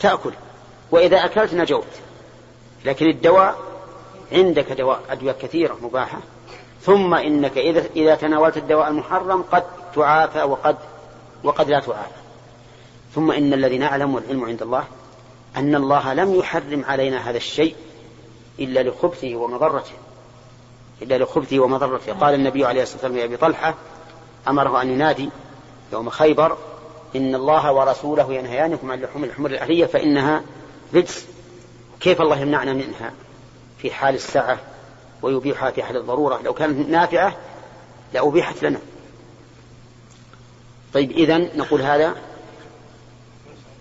تأكل. 0.00 0.32
وإذا 0.90 1.24
أكلت 1.24 1.54
نجوت. 1.54 1.86
لكن 2.84 3.06
الدواء 3.06 3.58
عندك 4.32 4.72
دواء 4.72 5.02
أدوية 5.10 5.32
كثيرة 5.32 5.78
مباحة. 5.82 6.18
ثم 6.82 7.14
إنك 7.14 7.58
إذا 7.58 7.84
إذا 7.96 8.14
تناولت 8.14 8.56
الدواء 8.56 8.88
المحرم 8.88 9.42
قد 9.42 9.64
تعافى 9.94 10.42
وقد 10.42 10.76
وقد 11.44 11.70
لا 11.70 11.80
تعافى. 11.80 12.18
ثم 13.14 13.30
إن 13.30 13.52
الذي 13.52 13.78
نعلم 13.78 14.14
والعلم 14.14 14.44
عند 14.44 14.62
الله 14.62 14.84
أن 15.56 15.74
الله 15.74 16.14
لم 16.14 16.34
يحرم 16.34 16.84
علينا 16.84 17.30
هذا 17.30 17.36
الشيء 17.36 17.74
إلا 18.60 18.82
لخبثه 18.82 19.36
ومضرته. 19.36 19.92
إلا 21.02 21.18
لخبثه 21.18 21.60
ومضرته. 21.60 22.12
قال 22.12 22.34
النبي 22.34 22.64
عليه 22.64 22.82
الصلاة 22.82 23.02
والسلام 23.02 23.20
لأبي 23.20 23.36
طلحة 23.36 23.74
أمره 24.48 24.82
أن 24.82 24.90
ينادي 24.90 25.30
يوم 25.92 26.10
خيبر 26.10 26.56
إن 27.16 27.34
الله 27.34 27.72
ورسوله 27.72 28.32
ينهيانكم 28.32 28.92
عن 28.92 29.00
لحوم 29.00 29.24
الحمر 29.24 29.50
الأهلية 29.50 29.86
فإنها 29.86 30.42
رجس. 30.94 31.26
كيف 32.00 32.20
الله 32.20 32.40
يمنعنا 32.40 32.72
منها؟ 32.72 33.12
في 33.78 33.90
حال 33.90 34.14
السعة 34.14 34.58
ويبيحها 35.22 35.70
في 35.70 35.82
حال 35.82 35.96
الضرورة. 35.96 36.40
لو 36.44 36.54
كانت 36.54 36.88
نافعة 36.88 37.36
لأبيحت 38.14 38.62
لنا. 38.62 38.78
طيب 40.94 41.10
إذن 41.10 41.50
نقول 41.56 41.82
هذا 41.82 42.16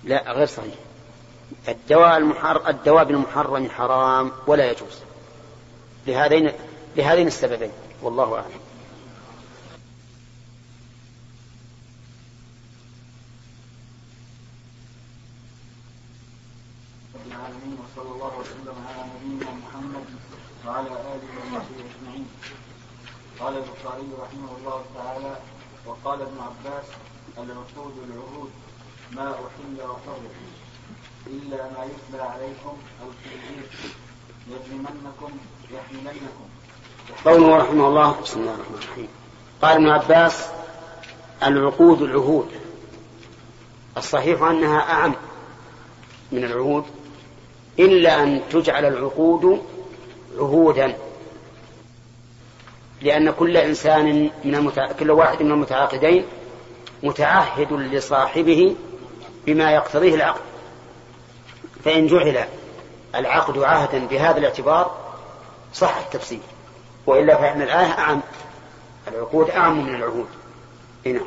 لا 0.04 0.32
غير 0.32 0.46
صحيح. 0.48 0.87
الدواء 1.68 2.18
المحر 2.18 2.70
الدواء 2.70 3.04
بالمحرم 3.04 3.70
حرام 3.70 4.32
ولا 4.48 4.72
يجوز 4.72 5.00
لهذين 6.08 6.52
لهذين 6.96 7.28
السببين 7.28 7.72
والله 8.02 8.44
العالمين 17.28 17.78
وصلى 17.84 18.12
الله 18.12 18.38
وسلم 18.40 18.76
على 18.88 19.10
نبينا 19.16 19.52
محمد 19.52 20.06
وعلى 20.66 20.88
اله 20.88 21.30
وصحبه 21.38 21.78
اجمعين. 21.90 22.28
قال 23.40 23.54
البخاري 23.58 24.08
رحمه 24.22 24.58
الله 24.58 24.86
تعالى 24.96 25.38
وقال 25.86 26.22
ابن 26.22 26.38
عباس 26.40 26.86
العقود 27.38 27.94
العهود 28.10 28.52
ما 29.12 29.32
أحل 29.32 29.82
وحرم 29.82 30.67
إلا 31.28 31.58
ما 31.58 31.86
يتلى 31.86 32.22
عليكم 32.22 32.78
الخنزير 33.02 33.68
يجرمنكم 34.48 35.38
يحملنكم. 35.72 36.46
قوله 37.26 37.58
رحمه 37.58 37.88
الله 37.88 38.22
بسم 38.22 38.40
الله 38.40 38.54
الرحمن 38.54 38.76
الرحيم. 38.84 39.08
قال 39.62 39.76
ابن 39.76 39.90
عباس 39.90 40.48
العقود 41.44 42.02
العهود. 42.02 42.48
الصحيح 43.98 44.42
أنها 44.42 44.80
أعم 44.80 45.16
من 46.32 46.44
العهود 46.44 46.86
إلا 47.80 48.24
أن 48.24 48.42
تجعل 48.52 48.86
العقود 48.86 49.62
عهودا. 50.38 50.98
لأن 53.02 53.32
كل 53.32 53.58
إنسان 53.58 54.30
من 54.44 54.56
المتع... 54.56 54.92
كل 54.92 55.12
واحد 55.12 55.44
من 55.44 55.52
المتعاقدين 55.52 56.26
متعهد 57.04 57.74
لصاحبه 57.74 58.76
بما 59.46 59.72
يقتضيه 59.72 60.16
العقد. 60.16 60.47
فإن 61.88 62.08
جعل 62.08 62.48
العقد 63.16 63.58
عهدا 63.58 64.08
بهذا 64.08 64.38
الاعتبار 64.38 64.96
صح 65.74 65.98
التفسير 65.98 66.40
وإلا 67.06 67.38
فإن 67.38 67.62
الآية 67.62 67.92
أعم 67.92 68.22
العقود 69.08 69.50
أعم 69.50 69.86
من 69.86 69.96
العهود. 69.96 70.28
هنا 71.06 71.22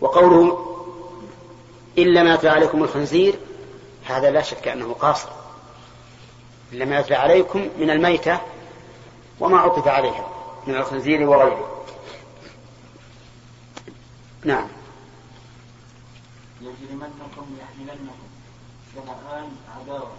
وقوله 0.00 0.66
إلا 1.98 2.22
ما 2.22 2.38
عليكم 2.44 2.82
الخنزير 2.82 3.34
هذا 4.04 4.30
لا 4.30 4.42
شك 4.42 4.68
أنه 4.68 4.92
قاصر. 4.92 5.28
إلا 6.72 6.84
ما 6.84 6.98
يتلى 6.98 7.16
عليكم 7.16 7.68
من 7.78 7.90
الميتة 7.90 8.40
وما 9.40 9.58
عطف 9.58 9.88
عليها 9.88 10.28
من 10.66 10.74
الخنزير 10.74 11.28
وغيره. 11.28 11.84
نعم. 14.44 14.68
يجرمنكم 16.60 17.56
يحملنكم 17.60 18.21
شنآن 18.94 19.48
عداوة. 19.76 20.16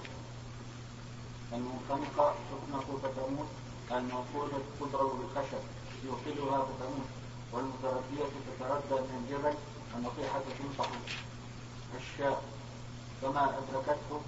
المنخنقة 1.53 2.33
تخنق 2.49 2.85
فتموت 3.03 3.47
الموقودة 3.91 4.57
تضرب 4.79 5.11
بالخشب 5.19 5.63
يوقدها 6.05 6.57
فتموت 6.65 7.09
والمتردية 7.51 8.25
تتردى 8.47 9.01
من 9.01 9.25
الجبل 9.25 9.53
النصيحة 9.97 10.39
تنصح 10.59 10.89
الشاء 11.99 12.41
فما 13.21 13.43
أدركته 13.43 14.21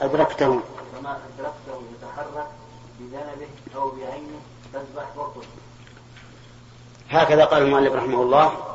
أدركته. 0.00 0.60
فما 0.92 1.20
أدركته 1.28 1.82
يتحرك 1.94 2.48
بجانبه 3.00 3.48
أو 3.74 3.90
بعينه 3.90 4.40
تذبح 4.72 5.16
وقته 5.16 5.42
هكذا 7.10 7.44
قال 7.44 7.62
المؤلف 7.62 7.92
رحمه 7.92 8.22
الله. 8.22 8.71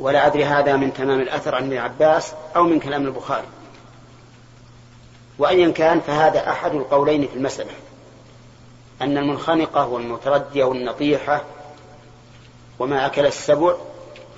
ولا 0.00 0.26
أدري 0.26 0.44
هذا 0.44 0.76
من 0.76 0.92
تمام 0.92 1.20
الأثر 1.20 1.54
عن 1.54 1.64
ابن 1.64 1.76
عباس 1.76 2.32
أو 2.56 2.62
من 2.62 2.80
كلام 2.80 3.06
البخاري. 3.06 3.46
وأيا 5.38 5.70
كان 5.70 6.00
فهذا 6.00 6.50
أحد 6.50 6.74
القولين 6.74 7.26
في 7.26 7.36
المسألة 7.36 7.70
أن 9.02 9.18
المنخنقة 9.18 9.86
والمتردية 9.86 10.64
والنطيحة 10.64 11.44
وما 12.78 13.06
أكل 13.06 13.26
السبع 13.26 13.74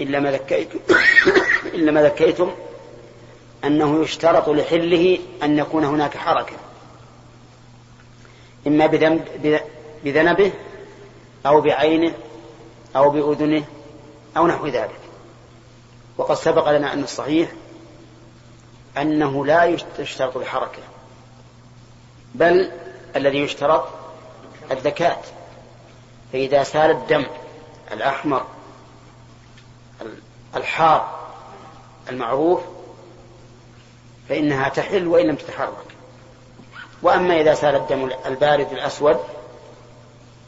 إلا 0.01 0.21
ما 0.21 0.31
ذكيتم 0.33 0.79
إلا 1.75 1.93
ما 1.93 2.03
ذكيتم 2.03 2.51
أنه 3.65 4.03
يشترط 4.03 4.49
لحله 4.49 5.19
أن 5.43 5.59
يكون 5.59 5.85
هناك 5.85 6.17
حركة. 6.17 6.57
إما 8.67 8.87
بذنب 8.87 9.25
بذنبه 10.05 10.53
أو 11.47 11.61
بعينه 11.61 12.15
أو 12.97 13.11
بأذنه 13.11 13.65
أو 14.37 14.47
نحو 14.47 14.67
ذلك. 14.67 15.10
وقد 16.21 16.35
سبق 16.35 16.71
لنا 16.71 16.93
أن 16.93 17.03
الصحيح 17.03 17.51
أنه 18.99 19.47
لا 19.47 19.65
يشترط 19.99 20.37
الحركة 20.37 20.83
بل 22.35 22.73
الذي 23.17 23.39
يشترط 23.39 23.89
الذكاة 24.71 25.19
فإذا 26.33 26.63
سال 26.63 26.91
الدم 26.91 27.27
الأحمر 27.93 28.47
الحار 30.57 31.29
المعروف 32.09 32.61
فإنها 34.29 34.69
تحل 34.69 35.07
وإن 35.07 35.27
لم 35.27 35.37
تتحرك. 35.37 35.97
وأما 37.03 37.41
إذا 37.41 37.55
سال 37.55 37.75
الدم 37.75 38.11
البارد 38.27 38.73
الأسود 38.73 39.21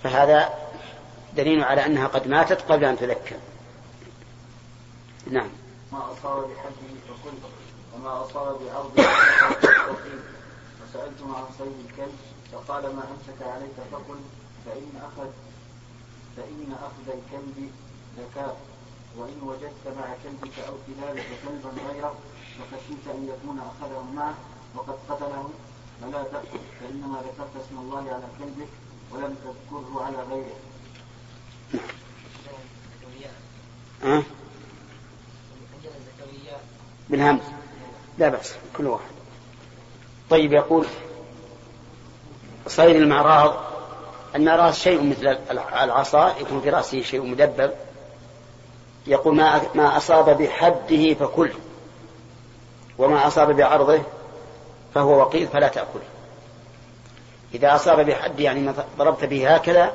فهذا 0.02 0.54
دليل 1.37 1.64
على 1.64 1.87
أنها 1.87 2.06
قد 2.06 2.28
ماتت 2.28 2.61
قبل 2.72 2.85
أن 2.85 2.98
تذكر. 2.98 3.37
نعم. 5.30 5.62
ما 5.92 6.12
أصاب 6.12 6.50
بحده 6.50 6.90
فقل 7.09 7.35
وما 7.94 8.24
أصاب 8.24 8.59
بعرضه 8.66 9.02
فقل 9.02 10.20
وسألتم 10.83 11.35
عن 11.35 11.44
صيد 11.59 11.76
الكلب 11.88 12.16
فقال 12.52 12.83
ما 12.96 13.02
أمسك 13.02 13.42
عليك 13.42 13.76
فقل 13.92 14.20
فإن 14.66 14.90
أخذ 14.96 15.31
فإن 16.37 16.76
أخذ 16.83 17.07
الكلب 17.18 17.70
زكاة 18.18 18.57
وإن 19.16 19.42
وجدت 19.42 19.87
مع 19.98 20.07
كلبك 20.24 20.59
أو 20.59 20.74
كلابك 20.87 21.26
كلبا 21.46 21.83
غيره 21.92 22.14
فخشيت 22.59 23.07
أن 23.14 23.28
يكون 23.28 23.59
أخذه 23.59 24.02
معه 24.14 24.35
وقد 24.74 24.94
قتله 25.09 25.50
فلا 26.00 26.22
تأكل 26.22 26.61
فإنما 26.81 27.18
ذكرت 27.18 27.64
اسم 27.66 27.78
الله 27.78 27.98
على 27.98 28.26
كلبك 28.38 28.68
ولم 29.11 29.35
تذكره 29.35 30.05
على 30.05 30.16
غيره. 30.16 30.57
أه؟ 34.05 34.22
بالهمز. 37.12 37.42
لا 38.18 38.29
بأس 38.29 38.55
كل 38.77 38.87
واحد. 38.87 39.11
طيب 40.31 40.53
يقول 40.53 40.87
صيد 42.66 42.96
المعراض. 42.96 43.55
المعراض 44.35 44.72
شيء 44.72 45.11
مثل 45.11 45.38
العصا 45.83 46.35
يكون 46.40 46.61
في 46.61 46.70
رأسه 46.70 47.03
شيء 47.03 47.22
مدبب 47.22 47.70
يقول 49.07 49.37
ما 49.37 49.61
ما 49.75 49.96
أصاب 49.96 50.42
بحده 50.42 51.14
فكل 51.14 51.53
وما 52.98 53.27
أصاب 53.27 53.57
بعرضه 53.57 54.01
فهو 54.94 55.18
وقيل 55.18 55.48
فلا 55.48 55.68
تأكله 55.68 56.03
إذا 57.55 57.75
أصاب 57.75 58.01
بحد 58.01 58.40
يعني 58.40 58.72
ضربت 58.98 59.25
به 59.25 59.55
هكذا 59.55 59.92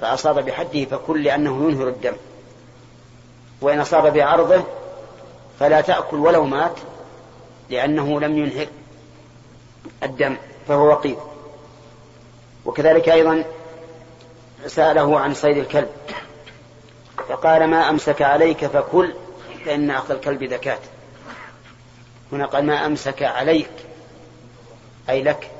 فأصاب 0.00 0.44
بحده 0.44 0.84
فكل 0.84 1.24
لأنه 1.24 1.70
ينهر 1.70 1.88
الدم. 1.88 2.16
وإن 3.60 3.80
أصاب 3.80 4.12
بعرضه 4.12 4.62
فلا 5.60 5.80
تأكل 5.80 6.16
ولو 6.16 6.44
مات 6.44 6.76
لأنه 7.70 8.20
لم 8.20 8.38
ينهر 8.38 8.66
الدم 10.02 10.36
فهو 10.68 10.86
وقيل 10.86 11.16
وكذلك 12.64 13.08
أيضا 13.08 13.44
سأله 14.66 15.20
عن 15.20 15.34
صيد 15.34 15.56
الكلب 15.56 15.88
فقال 17.28 17.66
ما 17.66 17.90
أمسك 17.90 18.22
عليك 18.22 18.66
فكل 18.66 19.14
فإن 19.64 19.90
أخذ 19.90 20.10
الكلب 20.10 20.42
ذكاة 20.42 20.78
هنا 22.32 22.46
قال 22.46 22.66
ما 22.66 22.86
أمسك 22.86 23.22
عليك 23.22 23.70
أي 25.10 25.22
لك 25.22 25.50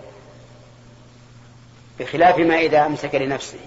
بخلاف 1.99 2.39
ما 2.39 2.59
إذا 2.59 2.87
أمسك 2.87 3.15
لنفسه. 3.15 3.59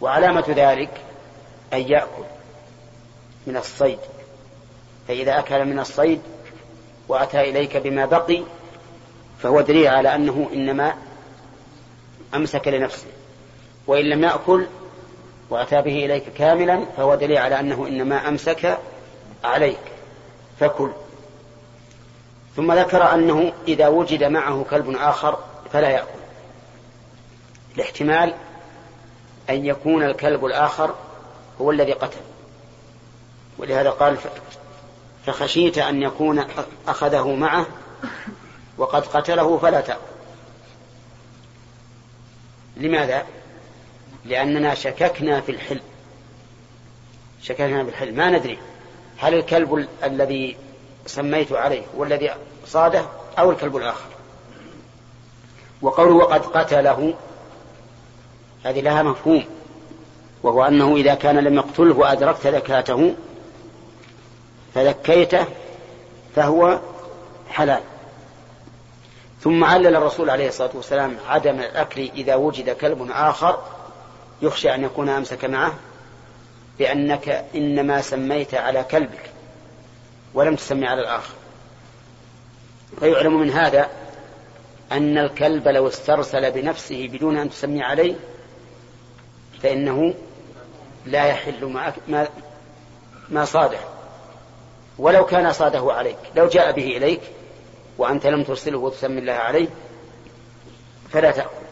وعلامة 0.00 0.44
ذلك 0.48 0.90
أن 1.72 1.80
يأكل 1.80 2.24
من 3.46 3.56
الصيد. 3.56 3.98
فإذا 5.08 5.38
أكل 5.38 5.64
من 5.64 5.78
الصيد 5.78 6.20
وأتى 7.08 7.40
إليك 7.40 7.76
بما 7.76 8.06
بقي 8.06 8.42
فهو 9.42 9.60
دليل 9.60 9.86
على 9.86 10.14
أنه 10.14 10.50
إنما 10.52 10.94
أمسك 12.34 12.68
لنفسه. 12.68 13.06
وإن 13.86 14.04
لم 14.04 14.24
يأكل 14.24 14.66
وأتى 15.50 15.82
به 15.82 16.04
إليك 16.04 16.24
كاملا 16.38 16.84
فهو 16.96 17.14
دليل 17.14 17.38
على 17.38 17.60
أنه 17.60 17.86
إنما 17.86 18.28
أمسك 18.28 18.78
عليك. 19.44 19.78
فكل. 20.60 20.90
ثم 22.56 22.72
ذكر 22.72 23.14
أنه 23.14 23.52
إذا 23.68 23.88
وجد 23.88 24.24
معه 24.24 24.64
كلب 24.70 24.96
آخر 24.96 25.38
فلا 25.72 25.90
يأكل. 25.90 26.18
الاحتمال 27.74 28.34
أن 29.50 29.66
يكون 29.66 30.02
الكلب 30.02 30.44
الآخر 30.44 30.94
هو 31.60 31.70
الذي 31.70 31.92
قتل. 31.92 32.20
ولهذا 33.58 33.90
قال 33.90 34.18
فخشيت 35.26 35.78
أن 35.78 36.02
يكون 36.02 36.44
أخذه 36.88 37.34
معه 37.34 37.66
وقد 38.78 39.06
قتله 39.06 39.58
فلا 39.58 39.80
تأكل 39.80 40.00
لماذا؟ 42.76 43.26
لأننا 44.24 44.74
شككنا 44.74 45.40
في 45.40 45.52
الحل 45.52 45.80
شككنا 47.42 47.84
في 47.84 47.90
الحل 47.90 48.14
ما 48.14 48.30
ندري 48.30 48.58
هل 49.18 49.34
الكلب 49.34 49.88
الذي 50.04 50.56
سميت 51.06 51.52
عليه 51.52 51.82
هو 51.98 52.04
الذي 52.04 52.30
صاده 52.66 53.06
أو 53.38 53.50
الكلب 53.50 53.76
الآخر. 53.76 54.08
وقوله 55.82 56.14
وقد 56.14 56.46
قتله 56.46 57.14
هذه 58.64 58.80
لها 58.80 59.02
مفهوم 59.02 59.44
وهو 60.42 60.64
أنه 60.64 60.96
إذا 60.96 61.14
كان 61.14 61.38
لم 61.38 61.54
يقتله 61.54 61.94
وأدركت 61.94 62.46
ذكاته 62.46 63.14
فذكيته 64.76 65.46
فهو 66.34 66.80
حلال. 67.50 67.80
ثم 69.40 69.64
علل 69.64 69.96
الرسول 69.96 70.30
عليه 70.30 70.48
الصلاة 70.48 70.70
والسلام 70.74 71.16
عدم 71.28 71.60
الأكل 71.60 72.10
إذا 72.14 72.34
وجد 72.34 72.70
كلب 72.70 73.10
آخر 73.10 73.62
يخشى 74.42 74.74
أن 74.74 74.84
يكون 74.84 75.08
أمسك 75.08 75.44
معه 75.44 75.74
بأنك 76.78 77.44
إنما 77.54 78.00
سميت 78.00 78.54
على 78.54 78.84
كلبك 78.84 79.30
ولم 80.34 80.56
تسمي 80.56 80.86
على 80.86 81.00
الآخر. 81.00 81.34
فيعلم 83.00 83.40
من 83.40 83.50
هذا 83.50 83.88
أن 84.92 85.18
الكلب 85.18 85.68
لو 85.68 85.88
استرسل 85.88 86.50
بنفسه 86.50 87.08
بدون 87.12 87.36
أن 87.36 87.50
تسمي 87.50 87.82
عليه 87.82 88.14
فإنه 89.62 90.14
لا 91.06 91.26
يحل 91.26 91.64
ما, 91.64 92.28
ما, 93.28 93.44
صاده 93.44 93.78
ولو 94.98 95.26
كان 95.26 95.52
صاده 95.52 95.92
عليك 95.92 96.18
لو 96.36 96.48
جاء 96.48 96.72
به 96.72 96.96
إليك 96.96 97.20
وأنت 97.98 98.26
لم 98.26 98.44
ترسله 98.44 98.78
وتسمي 98.78 99.18
الله 99.18 99.32
عليه 99.32 99.68
فلا 101.12 101.30
تأكل 101.30 101.66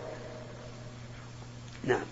نعم 1.84 2.04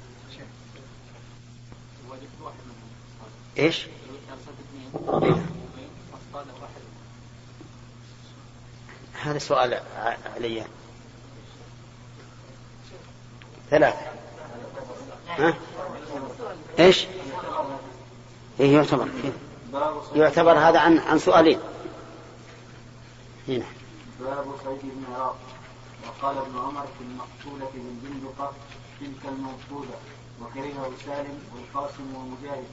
إيش؟ 3.58 3.86
هذا 9.12 9.38
سؤال 9.38 9.80
علي 10.36 10.64
ثلاثة 13.70 13.98
ها؟ 15.28 15.54
إيش؟ 16.78 17.06
إيه 18.60 18.74
يعتبر 18.74 19.08
يعتبر 20.14 20.58
هذا 20.58 20.78
عن 20.78 20.98
عن 20.98 21.18
سؤالين. 21.18 21.58
هنا. 23.48 23.64
باب 24.20 24.44
صيد 24.64 24.80
بن 24.82 25.14
عراق. 25.14 25.36
وقال 26.06 26.38
ابن 26.38 26.58
عمر 26.58 26.86
في 26.98 27.04
المقتولة 27.04 27.70
من 27.74 28.00
بندقة 28.02 28.52
تلك 29.00 29.32
الموصولة 29.32 29.96
وكرهه 30.42 30.90
سالم 31.06 31.38
والقاسم 31.54 32.14
ومجاهد 32.16 32.64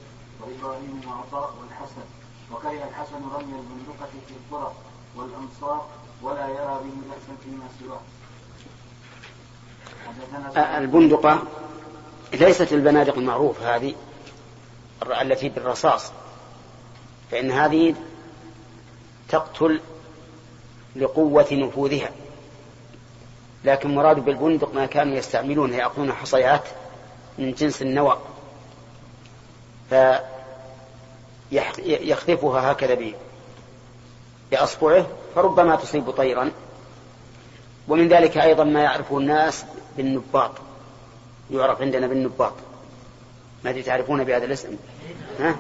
وإبراهيم 0.42 1.02
وعطاء 1.08 1.54
والحسن. 1.62 2.06
وكره 2.52 2.84
الحسن 2.90 3.16
رمي 3.16 3.60
البندقة 3.60 4.10
في 4.28 4.34
القرى 4.34 4.74
والأمصار 5.16 5.88
ولا 6.22 6.48
يرى 6.48 6.80
به 6.84 6.94
بأسا 7.10 7.36
فيما 7.44 7.68
سواه 7.80 8.00
البندقة 10.78 11.44
ليست 12.34 12.74
البنادق 12.74 13.18
المعروفة 13.18 13.76
هذه 13.76 13.96
التي 15.22 15.50
بالرصاص. 15.50 16.12
فإن 17.32 17.52
هذه 17.52 17.96
تقتل 19.30 19.82
لقوة 20.96 21.48
نفوذها. 21.52 22.12
لكن 23.66 23.96
مراد 23.96 24.20
بالبندق 24.20 24.74
ما 24.74 24.86
كانوا 24.86 25.16
يستعملون 25.16 25.74
يأخذون 25.74 26.14
حصيات 26.14 26.64
من 27.38 27.52
جنس 27.54 27.82
النوى. 27.82 28.18
فيخذفها 31.52 32.72
هكذا 32.72 32.98
بأصبعه 34.52 35.08
فربما 35.36 35.76
تصيب 35.76 36.12
طيرا. 36.12 36.52
ومن 37.88 38.08
ذلك 38.08 38.38
أيضا 38.38 38.64
ما 38.64 38.82
يعرفه 38.82 39.18
الناس 39.18 39.66
بالنباط. 39.98 40.52
يعرف 41.52 41.82
عندنا 41.82 42.08
بالنباط. 42.08 42.54
ما 43.66 43.82
تعرفون 43.82 44.24
بهذا 44.24 44.46
الاسم. 44.46 44.76
ها؟ 45.40 45.56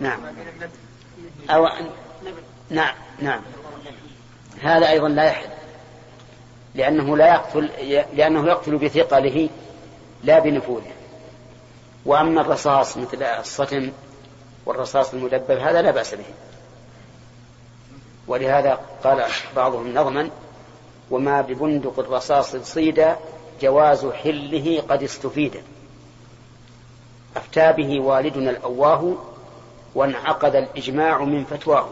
نعم. 0.00 0.20
أو 1.50 1.68
نعم 2.70 2.94
نعم. 3.20 3.42
هذا 4.62 4.90
أيضا 4.90 5.08
لا 5.08 5.24
يحل. 5.24 5.48
لأنه 6.74 7.16
لا 7.16 7.34
يقتل 7.34 7.70
لأنه 8.12 8.46
يقتل 8.46 8.78
بثقله 8.78 9.48
لا 10.24 10.38
بنفوذه. 10.38 10.92
وأما 12.06 12.40
الرصاص 12.40 12.96
مثل 12.96 13.22
الصتم 13.22 13.92
والرصاص 14.66 15.14
المدبب 15.14 15.58
هذا 15.58 15.82
لا 15.82 15.90
بأس 15.90 16.14
به. 16.14 16.24
ولهذا 18.26 18.80
قال 19.04 19.24
بعضهم 19.56 19.94
نظما 19.94 20.30
وما 21.10 21.40
ببندق 21.40 21.98
الرصاص 21.98 22.56
صيدا 22.56 23.16
جواز 23.62 24.06
حله 24.06 24.82
قد 24.88 25.02
استفيد. 25.02 25.62
أفتى 27.36 27.72
به 27.72 28.00
والدنا 28.00 28.50
الأواه 28.50 29.14
وانعقد 29.94 30.56
الإجماع 30.56 31.24
من 31.24 31.44
فتواه. 31.44 31.88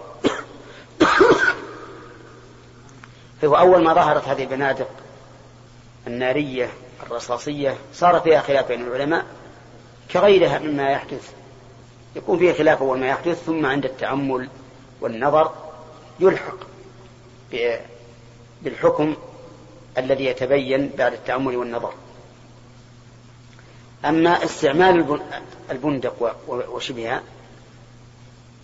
فهو 3.43 3.57
أول 3.57 3.85
ما 3.85 3.95
ظهرت 3.95 4.29
هذه 4.29 4.43
البنادق 4.43 4.89
النارية 6.07 6.71
الرصاصية 7.03 7.77
صار 7.95 8.21
فيها 8.21 8.41
خلاف 8.41 8.69
بين 8.69 8.83
العلماء 8.83 9.27
كغيرها 10.13 10.59
مما 10.59 10.91
يحدث. 10.91 11.33
يكون 12.17 12.39
فيه 12.39 12.53
خلاف 12.53 12.83
أول 12.83 12.99
ما 12.99 13.07
يحدث 13.07 13.45
ثم 13.45 13.67
عند 13.67 13.85
التأمل 13.85 14.49
والنظر 15.01 15.53
يلحق 16.21 16.57
بالحكم 18.63 19.17
الذي 19.99 20.25
يتبين 20.25 20.91
بعد 20.99 21.13
التأمل 21.13 21.57
والنظر. 21.57 21.93
أما 24.05 24.45
استعمال 24.45 25.21
البندق 25.71 26.37
وشبهها 26.49 27.23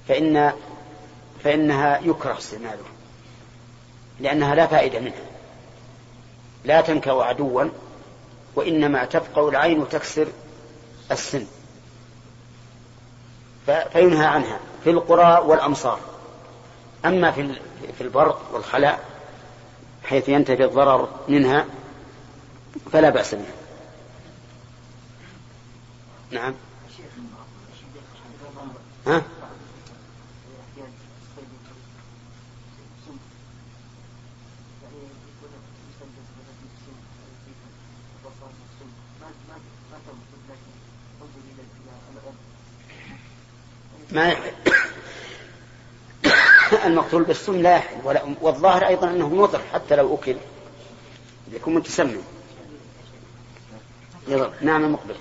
فإن 0.08 0.52
فإنها 1.44 1.98
يكره 1.98 2.38
استعماله 2.38 2.84
لأنها 4.20 4.54
لا 4.54 4.66
فائدة 4.66 5.00
منها 5.00 5.28
لا 6.64 6.80
تنكر 6.80 7.20
عدوا 7.22 7.64
وإنما 8.54 9.04
تبقى 9.04 9.48
العين 9.48 9.78
وتكسر 9.78 10.28
السن. 11.10 11.46
فينهى 13.92 14.26
عنها 14.26 14.58
في 14.84 14.90
القرى 14.90 15.42
والأمصار. 15.46 16.00
أما 17.04 17.30
في 17.30 17.54
في 17.98 18.00
البر 18.00 18.38
والخلاء 18.52 19.04
حيث 20.04 20.28
ينتفي 20.28 20.64
الضرر 20.64 21.08
منها 21.28 21.64
فلا 22.92 23.10
بأس 23.10 23.34
منها 23.34 23.52
نعم. 26.30 26.54
ها؟ 29.06 29.22
ما 44.12 44.36
المقتول 46.86 47.24
بالسم 47.24 47.56
لا 47.56 47.76
يحل 47.76 48.20
والظاهر 48.40 48.86
أيضا 48.86 49.10
أنه 49.10 49.28
مضر 49.28 49.60
حتى 49.72 49.96
لو 49.96 50.14
أكل. 50.14 50.36
يكون 51.52 51.74
متسمم. 51.74 52.22
يضرب 54.28 54.52
نعم 54.60 54.92
مقبل. 54.92 55.14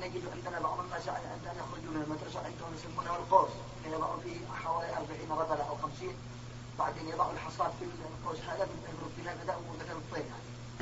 نجد 0.00 0.22
عندنا 0.32 0.60
بعض 0.60 0.78
الناس 0.80 1.08
عندنا 1.08 1.52
يخرجون 1.52 1.94
من 1.94 2.02
المدرسة 2.02 2.38
عندهم 2.38 2.74
يسمونه 2.78 3.16
القوس 3.16 3.50
يضعوا 3.92 4.20
فيه 4.24 4.64
حوالي 4.64 4.88
40 5.28 5.42
رجل 5.42 5.60
أو 5.60 5.76
50 5.76 6.08
بعدين 6.78 7.08
يضعوا 7.08 7.32
الحصاد 7.32 7.70
في 7.80 7.84
القوس 7.84 8.38
هذا 8.48 8.68
الطين 9.92 10.24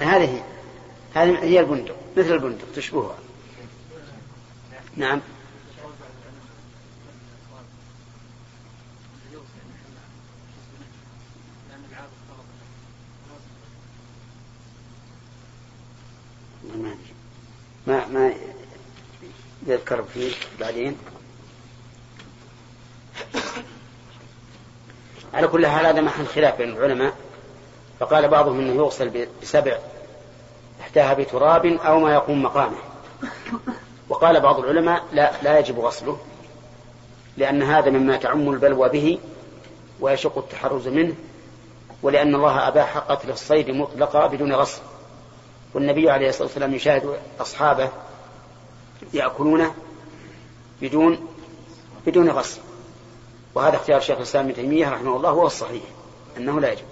هذه 0.09 0.45
هذه 1.15 1.45
هي 1.45 1.61
البندق 1.61 1.97
مثل 2.17 2.33
البندق 2.33 2.65
تشبهها. 2.77 3.15
نعم. 4.97 5.21
ما 17.87 18.07
ما 18.07 18.33
يذكر 19.67 20.03
فيه 20.03 20.33
بعدين. 20.61 20.99
على 25.35 25.49
كل 25.49 25.67
حال 25.67 25.87
هذا 25.87 26.01
محل 26.01 26.27
خلاف 26.27 26.59
بين 26.59 26.69
العلماء. 26.69 27.17
فقال 28.01 28.29
بعضهم 28.29 28.61
إنه 28.61 28.75
يغسل 28.75 29.29
بسبع 29.43 29.79
إحداها 30.81 31.15
بتراب 31.15 31.67
أو 31.67 32.01
ما 32.01 32.13
يقوم 32.15 32.43
مقامه. 32.43 32.77
وقال 34.13 34.41
بعض 34.41 34.59
العلماء 34.59 35.05
لا 35.13 35.33
لا 35.43 35.59
يجب 35.59 35.81
غسله 35.81 36.19
لأن 37.37 37.63
هذا 37.63 37.91
مما 37.91 38.17
تعم 38.17 38.51
البلوى 38.51 38.89
به 38.89 39.19
ويشق 40.01 40.39
التحرز 40.39 40.89
منه 40.89 41.15
ولأن 42.03 42.35
الله 42.35 42.69
أباح 42.69 42.99
قتل 42.99 43.31
الصيد 43.31 43.71
مطلقا 43.71 44.27
بدون 44.27 44.53
غسل. 44.53 44.81
والنبي 45.75 46.11
عليه 46.11 46.29
الصلاة 46.29 46.45
والسلام 46.45 46.75
يشاهد 46.75 47.19
أصحابه 47.41 47.89
يأكلونه 49.15 49.75
بدون 50.83 51.29
بدون 52.07 52.31
غسل. 52.31 52.61
وهذا 53.55 53.77
اختيار 53.77 54.01
شيخ 54.01 54.17
الإسلام 54.17 54.45
ابن 54.45 54.55
تيمية 54.55 54.89
رحمه 54.89 55.17
الله 55.17 55.31
هو 55.31 55.47
الصحيح 55.47 55.83
أنه 56.37 56.61
لا 56.61 56.73
يجب. 56.73 56.85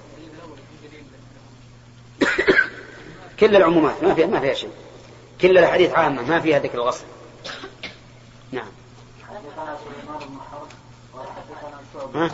كل 3.41 3.57
العمومات 3.57 4.03
ما 4.03 4.15
فيها 4.15 4.27
ما 4.27 4.41
فيها 4.41 4.55
شيء. 4.55 4.71
كل 5.42 5.59
الاحاديث 5.59 5.92
عامة 5.92 6.22
ما 6.22 6.40
فيها 6.40 6.59
ذكر 6.59 6.79
الغسل 6.79 7.05
نعم 8.53 8.68
ها؟ 12.14 12.31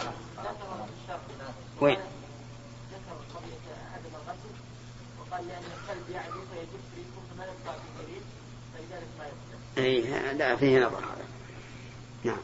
وين؟ 1.80 1.98
اي 9.78 10.00
لا 10.32 10.56
فيه 10.56 10.78
نظر 10.78 10.98
هذا 10.98 11.24
نعم 12.24 12.36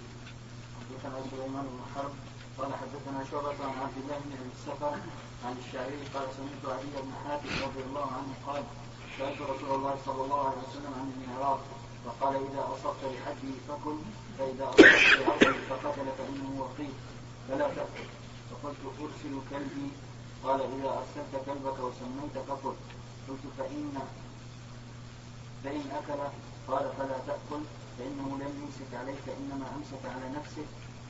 حدثنا 0.81 1.23
سليمان 1.31 1.65
بن 1.65 1.81
حرب 1.95 2.13
قال 2.59 2.73
حدثنا 2.75 3.25
شعبة 3.31 3.65
عن 3.65 3.83
عبد 3.83 3.97
الله 4.03 4.19
بن 4.25 4.51
السفر 4.57 4.97
عن 5.45 5.57
الشعبي 5.67 5.97
قال 6.15 6.29
سمعت 6.37 6.77
علي 6.79 7.03
بن 7.03 7.13
حاتم 7.25 7.65
رضي 7.65 7.83
الله 7.89 8.07
عنه 8.07 8.35
قال 8.47 8.63
سألت 9.23 9.41
رسول 9.41 9.75
الله 9.75 9.95
صلى 10.07 10.23
الله 10.25 10.43
عليه 10.49 10.63
وسلم 10.69 10.93
عن 11.01 11.07
المعراض 11.15 11.61
فقال 12.05 12.35
إذا 12.35 12.63
أصبت 12.75 13.03
لحجه 13.13 13.53
فكل 13.69 13.99
فإذا 14.39 14.65
أصبت 14.71 15.05
لعرضه 15.21 15.59
فقتل 15.71 16.07
فإنه 16.19 16.51
وقيت 16.63 16.99
فلا 17.49 17.69
تأكل. 17.77 18.09
فقلت 18.51 18.83
أرسل 19.03 19.35
كلبي. 19.51 19.89
قال 20.45 20.61
إذا 20.61 20.89
أرسلت 20.99 21.33
كلبك 21.47 21.79
وسميت 21.87 22.35
فكل 22.49 22.77
قلت 23.29 23.45
فإن 23.59 23.95
فإن 25.65 25.85
أكل. 25.99 26.21
قال 26.69 26.85
فلا 26.99 27.19
تأكل 27.27 27.63
فإنه 27.99 28.29
لم 28.43 28.53
يمسك 28.63 28.91
عليك 29.01 29.25
إنما 29.39 29.67
أمسك 29.77 30.03
على 30.15 30.27
نفسه. 30.39 30.67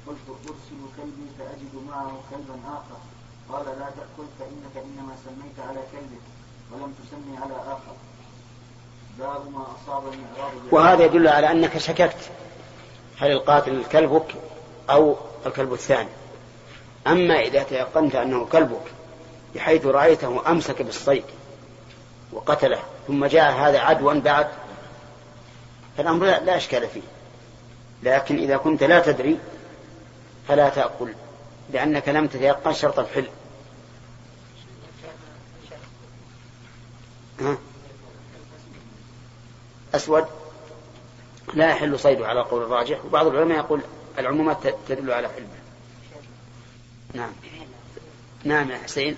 قلت 0.07 0.27
أرسل 0.49 0.81
كلبي 0.97 1.27
فأجد 1.39 1.75
معه 1.89 2.13
كلبا 2.31 2.57
آخر. 2.79 3.01
قال 3.49 3.67
لا 3.79 3.89
تأكل 3.99 4.27
فإنك 4.39 4.75
إنما 4.77 5.17
سميت 5.25 5.59
على 5.69 5.83
كلبك. 5.93 6.27
ولم 6.75 6.93
تسمي 6.93 7.37
على 7.37 7.55
آخر. 7.55 7.95
باب 9.19 9.53
ما 9.53 9.67
أصاب 9.85 10.03
وهذا 10.71 11.05
يدل 11.05 11.29
على 11.29 11.51
أنك 11.51 11.79
شككت. 11.79 12.31
هل 13.21 13.31
القاتل 13.31 13.85
كلبك 13.93 14.35
أو 14.91 15.17
الكلب 15.47 15.73
الثاني؟ 15.73 16.09
أما 17.07 17.41
إذا 17.41 17.63
تيقنت 17.63 18.15
أنه 18.15 18.47
كلبك 18.47 18.93
بحيث 19.55 19.87
رأيته 19.87 20.51
أمسك 20.51 20.83
بالصيد 20.83 21.25
وقتله 22.33 22.79
ثم 23.07 23.27
جاء 23.27 23.53
هذا 23.53 23.79
عدوا 23.79 24.13
بعد 24.13 24.49
فالأمر 25.97 26.27
لا 26.27 26.57
إشكال 26.57 26.89
فيه. 26.89 27.03
لكن 28.03 28.37
إذا 28.37 28.57
كنت 28.57 28.83
لا 28.83 29.01
تدري 29.01 29.39
فلا 30.49 30.69
تأكل 30.69 31.15
لأنك 31.73 32.09
لم 32.09 32.27
تتيقن 32.27 32.73
شرط 32.73 32.99
الحل. 32.99 33.29
أسود. 39.95 40.25
لا 41.55 41.71
يحل 41.71 41.99
صيده 41.99 42.27
على 42.27 42.41
قول 42.41 42.63
الراجح 42.63 43.05
وبعض 43.05 43.27
العلماء 43.27 43.59
يقول 43.59 43.81
العمومات 44.19 44.57
تدل 44.89 45.13
على 45.13 45.29
حلمه. 45.29 45.49
نعم. 47.15 47.33
نعم 48.45 48.71
يا 48.71 48.79
حسين. 48.79 49.17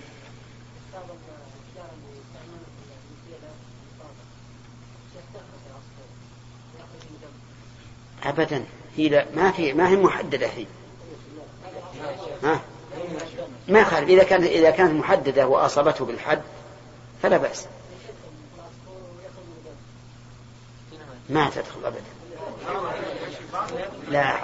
أبدا. 8.23 8.65
هي 8.97 9.27
ما 9.37 9.51
في 9.51 9.73
ما 9.73 9.89
هي 9.89 9.97
محددة 9.97 10.47
هي. 10.47 10.67
ها؟ 12.43 12.61
ما 13.69 13.81
يخالف. 13.81 14.09
إذا 14.09 14.23
كانت 14.23 14.45
إذا 14.45 14.71
كانت 14.71 14.93
محددة 14.93 15.49
وأصابته 15.49 16.05
بالحد 16.05 16.43
فلا 17.23 17.37
بأس. 17.37 17.67
ما 21.29 21.51
تدخل 21.51 21.85
أبدا. 21.85 22.01
لا 24.09 24.37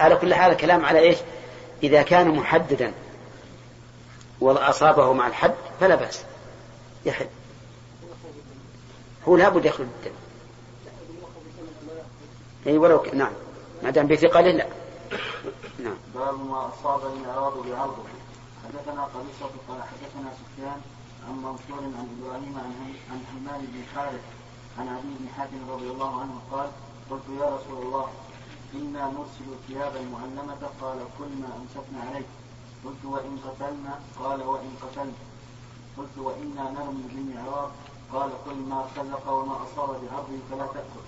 على 0.00 0.16
كل 0.16 0.34
حال 0.34 0.52
الكلام 0.52 0.84
على 0.84 0.98
إيش؟ 0.98 1.18
إذا 1.82 2.02
كان 2.02 2.28
محددا 2.28 2.92
وأصابه 4.40 5.12
مع 5.12 5.26
الحد 5.26 5.54
فلا 5.80 5.94
بأس. 5.94 6.24
يحل. 7.04 7.26
هو 9.28 9.36
لابد 9.36 9.64
يخرج 9.64 9.86
الدم 9.86 10.16
اي 12.66 12.78
ولو 12.78 12.98
ك... 12.98 13.14
نعم. 13.14 13.32
ما 13.82 13.90
دام 13.90 14.06
بثقله 14.06 14.50
لا. 14.50 14.66
نعم. 15.78 15.96
باب 16.14 16.46
ما 16.46 16.68
أصاب 16.68 17.00
الاعراض 17.16 17.52
بعرضه. 17.52 18.02
حدثنا 18.64 19.04
قبيصة 19.04 19.50
قال 19.68 19.82
حدثنا 19.82 20.30
سفيان 20.32 20.80
عن 21.28 21.36
منصور 21.36 21.82
عن 21.98 22.06
إبراهيم 22.18 22.54
عن 22.58 22.72
عن 23.10 23.20
حماد 23.30 23.60
بن 23.60 23.82
حارث 23.94 24.20
عن 24.78 24.88
علي 24.88 25.02
بن 25.20 25.28
حاتم 25.36 25.70
رضي 25.70 25.90
الله 25.90 26.20
عنه 26.20 26.40
قال 26.52 26.68
قلت 27.10 27.22
يا 27.40 27.44
رسول 27.44 27.86
الله 27.86 28.08
إنا 28.74 29.06
نرسل 29.06 29.48
ثيابا 29.68 30.00
معلمة 30.00 30.62
قال 30.80 30.98
كل 31.18 31.28
ما 31.42 31.48
امسكنا 31.56 32.10
عليك. 32.10 32.26
قلت 32.84 33.04
وإن 33.04 33.38
قتلنا 33.44 34.00
قال 34.20 34.42
وإن 34.42 34.70
قتلنا 34.82 35.12
قلت 35.98 36.18
وإنا 36.18 36.70
نرمي 36.70 37.02
بالمعراض 37.14 37.70
قال 38.12 38.30
كل 38.44 38.54
ما 38.54 38.84
خلق 38.96 39.32
وما 39.32 39.56
أصاب 39.56 39.88
بعرضه 39.88 40.38
فلا 40.50 40.66
تأكل. 40.66 41.04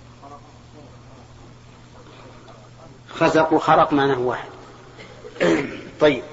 خزق 3.09 3.53
وخرق 3.53 3.93
معناه 3.93 4.19
واحد. 4.19 4.49
طيب. 5.99 6.23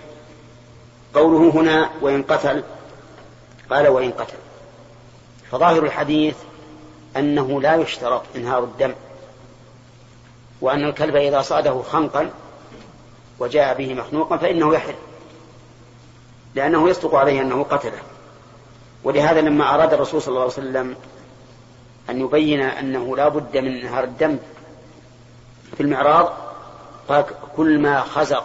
قوله 1.14 1.50
هنا 1.50 1.90
وإن 2.00 2.22
قتل 2.22 2.64
قال 3.70 3.88
وإن 3.88 4.10
قتل. 4.10 4.36
فظاهر 5.50 5.84
الحديث 5.84 6.36
أنه 7.16 7.60
لا 7.60 7.74
يشترط 7.74 8.22
إنهار 8.36 8.64
الدم 8.64 8.94
وأن 10.60 10.84
الكلب 10.84 11.16
إذا 11.16 11.42
صاده 11.42 11.82
خنقا 11.82 12.30
وجاء 13.38 13.74
به 13.74 13.94
مخنوقا 13.94 14.36
فإنه 14.36 14.74
يحل 14.74 14.94
لأنه 16.54 16.88
يصدق 16.88 17.14
عليه 17.14 17.40
أنه 17.40 17.62
قتله. 17.62 17.98
ولهذا 19.04 19.40
لما 19.40 19.74
أراد 19.74 19.92
الرسول 19.92 20.22
صلى 20.22 20.28
الله 20.28 20.42
عليه 20.42 20.52
وسلم 20.52 20.96
أن 22.10 22.20
يبين 22.20 22.60
أنه 22.60 23.16
لا 23.16 23.28
بد 23.28 23.56
من 23.56 23.80
إنهار 23.80 24.04
الدم 24.04 24.38
في 25.76 25.82
المعراض 25.82 26.32
قال 27.08 27.24
كل 27.56 27.78
ما 27.78 28.00
خزق 28.00 28.44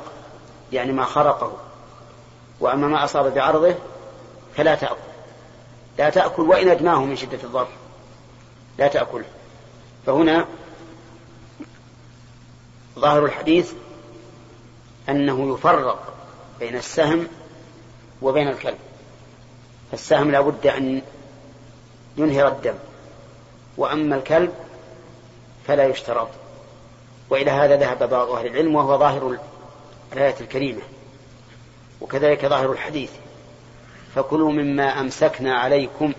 يعني 0.72 0.92
ما 0.92 1.06
خرقه 1.06 1.54
وأما 2.60 2.88
ما 2.88 3.04
أصاب 3.04 3.34
بعرضه 3.34 3.76
فلا 4.56 4.76
تأكل. 4.76 5.11
لا 5.98 6.10
تأكل 6.10 6.42
وإن 6.42 6.70
أدماه 6.70 7.06
من 7.06 7.16
شدة 7.16 7.40
الضر 7.44 7.68
لا 8.78 8.88
تأكله 8.88 9.26
فهنا 10.06 10.46
ظاهر 13.00 13.26
الحديث 13.26 13.74
أنه 15.10 15.54
يفرق 15.54 16.14
بين 16.60 16.76
السهم 16.76 17.28
وبين 18.22 18.48
الكلب. 18.48 18.78
فالسهم 19.92 20.32
لا 20.32 20.42
بد 20.42 20.68
أن 20.68 21.02
ينهر 22.18 22.48
الدم 22.48 22.76
وأما 23.78 24.16
الكلب 24.16 24.54
فلا 25.68 25.86
يشترط. 25.88 26.30
وإلى 27.30 27.52
هذا 27.52 27.76
ذهب 27.76 28.10
بعض 28.10 28.30
أهل 28.30 28.48
العلم 28.48 28.76
وهو 28.76 28.98
ظاهر 28.98 29.38
الآية 30.14 30.36
الكريمة. 30.42 30.82
وكذلك 32.02 32.46
ظاهر 32.46 32.72
الحديث 32.72 33.12
فكلوا 34.16 34.52
مما 34.52 35.00
أمسكنا 35.00 35.56
عليكم. 35.56 36.14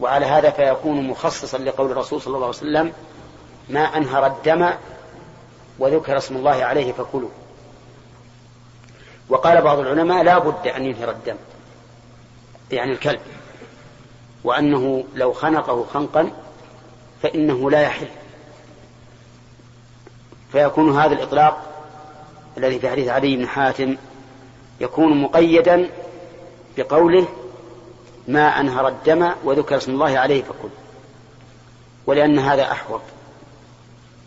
وعلى 0.00 0.26
هذا 0.26 0.50
فيكون 0.50 1.08
مخصصا 1.08 1.58
لقول 1.58 1.90
الرسول 1.90 2.22
صلى 2.22 2.34
الله 2.34 2.46
عليه 2.46 2.56
وسلم 2.56 2.92
ما 3.68 3.80
أنهر 3.80 4.26
الدم 4.26 4.70
وذكر 5.78 6.16
اسم 6.16 6.36
الله 6.36 6.64
عليه 6.64 6.92
فكلوا. 6.92 7.30
وقال 9.28 9.62
بعض 9.62 9.78
العلماء 9.78 10.22
لا 10.22 10.38
بد 10.38 10.66
أن 10.66 10.84
ينهر 10.84 11.10
الدم 11.10 11.36
يعني 12.72 12.92
الكلب 12.92 13.20
وأنه 14.44 15.04
لو 15.14 15.32
خنقه 15.32 15.86
خنقا 15.94 16.30
فإنه 17.22 17.70
لا 17.70 17.80
يحل. 17.80 18.08
فيكون 20.52 20.98
هذا 20.98 21.12
الإطلاق 21.12 21.70
الذي 22.58 22.78
في 22.78 22.90
حديث 22.90 23.08
علي 23.08 23.36
بن 23.36 23.48
حاتم 23.48 23.96
يكون 24.80 25.22
مقيدا 25.22 25.88
بقوله 26.82 27.28
ما 28.28 28.60
أنهر 28.60 28.88
الدم 28.88 29.32
وذكر 29.44 29.76
اسم 29.76 29.92
الله 29.92 30.18
عليه 30.18 30.42
فكل 30.42 30.68
ولأن 32.06 32.38
هذا 32.38 32.72
أحوط. 32.72 33.00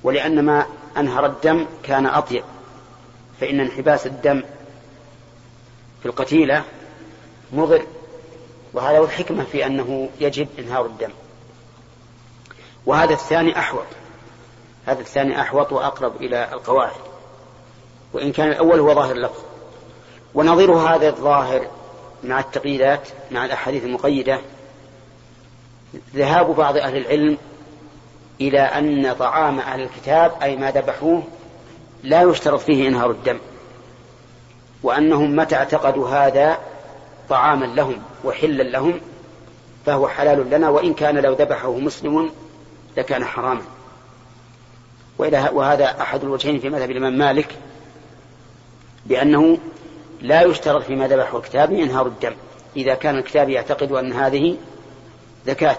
ولأن 0.04 0.46
ما 0.46 0.66
أنهر 0.98 1.26
الدم 1.26 1.66
كان 1.84 2.06
أطيب. 2.06 2.44
فإن 3.40 3.60
انحباس 3.60 4.08
الدم 4.08 4.44
في 6.02 6.06
القتيلة 6.06 6.64
مضر. 7.54 7.86
وهذا 8.74 8.98
هو 8.98 9.04
الحكمة 9.04 9.44
في 9.44 9.66
أنه 9.66 10.10
يجب 10.20 10.48
إنهار 10.60 10.86
الدم. 10.86 11.12
وهذا 12.86 13.14
الثاني 13.14 13.60
أحوط. 13.60 13.86
هذا 14.86 15.02
الثاني 15.02 15.42
أحوط 15.42 15.72
وأقرب 15.72 16.16
إلى 16.16 16.54
القواعد. 16.54 17.02
وإن 18.14 18.32
كان 18.32 18.48
الأول 18.48 18.80
هو 18.80 18.94
ظاهر 18.94 19.12
اللفظ. 19.12 19.44
ونظير 20.34 20.72
هذا 20.72 21.10
الظاهر 21.10 21.68
مع 22.24 22.40
التقييدات 22.40 23.08
مع 23.32 23.46
الأحاديث 23.46 23.84
المقيدة. 23.84 24.40
ذهاب 26.16 26.56
بعض 26.56 26.78
أهل 26.78 26.98
العلم 26.98 27.38
إلى 28.42 28.60
أن 28.60 29.14
طعام 29.14 29.60
أهل 29.60 29.82
الكتاب 29.82 30.32
أي 30.44 30.56
ما 30.56 30.72
ذبحوه 30.72 31.24
لا 32.04 32.22
يشترط 32.22 32.60
فيه 32.60 32.88
إنهار 32.88 33.12
الدم 33.12 33.38
وأنهم 34.84 35.36
متى 35.36 35.56
اعتقدوا 35.56 36.10
هذا 36.10 36.58
طعاما 37.30 37.66
لهم 37.66 38.02
وحلا 38.24 38.64
لهم 38.64 39.02
فهو 39.86 40.08
حلال 40.08 40.50
لنا 40.50 40.70
وإن 40.70 40.94
كان 40.94 41.18
لو 41.18 41.34
ذبحه 41.34 41.72
مسلم 41.72 42.32
لكان 42.98 43.26
حراما. 43.26 43.62
وهذا 45.54 46.02
أحد 46.02 46.24
الوجهين 46.24 46.60
في 46.60 46.70
مذهب 46.70 46.92
الإمام 46.92 47.18
مالك 47.18 47.56
بأنه 49.06 49.58
لا 50.24 50.42
يشترط 50.42 50.84
فيما 50.84 51.08
ذبحه 51.08 51.38
الكتاب 51.38 51.72
إنهار 51.72 52.08
الدم. 52.08 52.36
إذا 52.76 52.96
كان 52.96 53.18
الكتاب 53.18 53.50
يعتقد 53.50 53.92
أن 53.92 54.14
هذه 54.14 54.58
زكاة. 55.46 55.78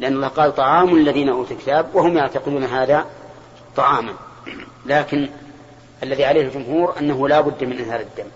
لأن 0.00 0.12
الله 0.12 0.28
قال 0.28 0.54
طعام 0.54 0.96
الذين 0.96 1.28
أوتوا 1.28 1.56
الكتاب 1.56 1.94
وهم 1.94 2.16
يعتقدون 2.16 2.64
هذا 2.64 3.06
طعاما. 3.76 4.12
لكن 4.86 5.28
الذي 6.02 6.24
عليه 6.24 6.40
الجمهور 6.40 6.98
أنه 6.98 7.28
لا 7.28 7.40
بد 7.40 7.64
من 7.64 7.78
إنهار 7.78 8.00
الدم. 8.00 8.30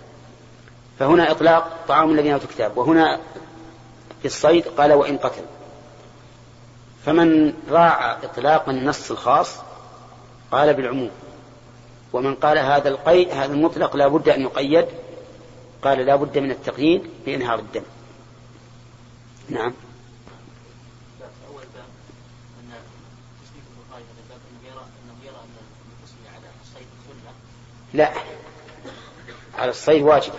فهنا 0.99 1.31
إطلاق 1.31 1.77
طعام 1.89 2.11
الذين 2.11 2.33
أوتوا 2.33 2.49
الكتاب. 2.49 2.79
وهنا 2.79 3.21
في 4.21 4.27
الصيد 4.27 4.65
قال 4.69 4.93
وإن 4.93 5.19
قتل. 5.19 5.43
فمن 7.07 7.53
راعى 7.71 8.17
إطلاق 8.25 8.69
النص 8.69 9.11
الخاص 9.11 9.57
قال 10.53 10.75
بالعموم. 10.75 11.11
ومن 12.15 12.35
قال 12.35 12.59
هذا 12.59 12.89
القيد 12.89 13.29
هذا 13.29 13.53
المطلق 13.53 13.97
لا 13.97 14.09
بد 14.09 14.29
أن 14.29 14.43
يقيد 14.43 14.87
قال 15.83 15.99
لا 15.99 16.17
بد 16.17 16.39
من 16.39 16.51
التقييد 16.51 17.03
بإنهار 17.27 17.59
الدم. 17.59 17.83
نعم. 19.49 19.73
لا. 27.95 28.13
على 29.59 29.71
الصيد 29.71 30.03
واجبة. 30.03 30.39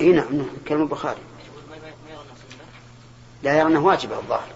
إي 0.00 0.12
نعم 0.12 0.46
كلام 0.68 0.82
البخاري. 0.82 1.20
لا 3.42 3.58
يرى 3.58 3.68
أنه 3.68 3.84
واجبة 3.84 4.18
الظاهر. 4.18 4.52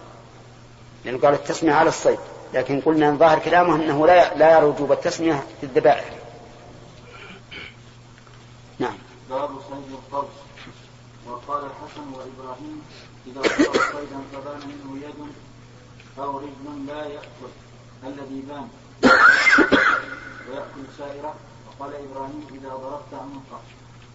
لأنه 1.05 1.19
قال 1.19 1.33
التسمية 1.33 1.73
على 1.73 1.89
الصيد. 1.89 2.19
لكن 2.55 2.81
قلنا 2.81 3.09
إن 3.09 3.17
ظاهر 3.17 3.39
كلامه 3.39 3.75
أنه 3.75 4.07
لا 4.07 4.37
لا 4.37 4.57
يرى 4.57 4.65
وجوب 4.65 4.91
التسمية 4.91 5.43
في 5.59 5.65
الذبائح. 5.65 6.05
نعم. 8.79 8.97
باب 9.29 9.49
صيد 9.49 9.91
القوس 9.91 10.25
وقال 11.27 11.63
الحسن 11.65 12.07
وإبراهيم 12.13 12.81
إذا 13.27 13.41
صار 13.41 13.73
صيدا 13.73 14.19
فبان 14.33 14.59
منه 14.67 15.05
يد 15.07 15.31
أو 16.19 16.37
رجل 16.37 16.85
لا 16.87 17.05
يأكل. 17.05 17.51
الذي 18.03 18.43
بان. 18.49 18.67
ويأكل 20.49 20.83
سائرة. 20.97 21.33
وقال 21.67 21.93
إبراهيم 21.95 22.47
إذا 22.53 22.69
ضربت 22.69 23.13
عنقه 23.13 23.61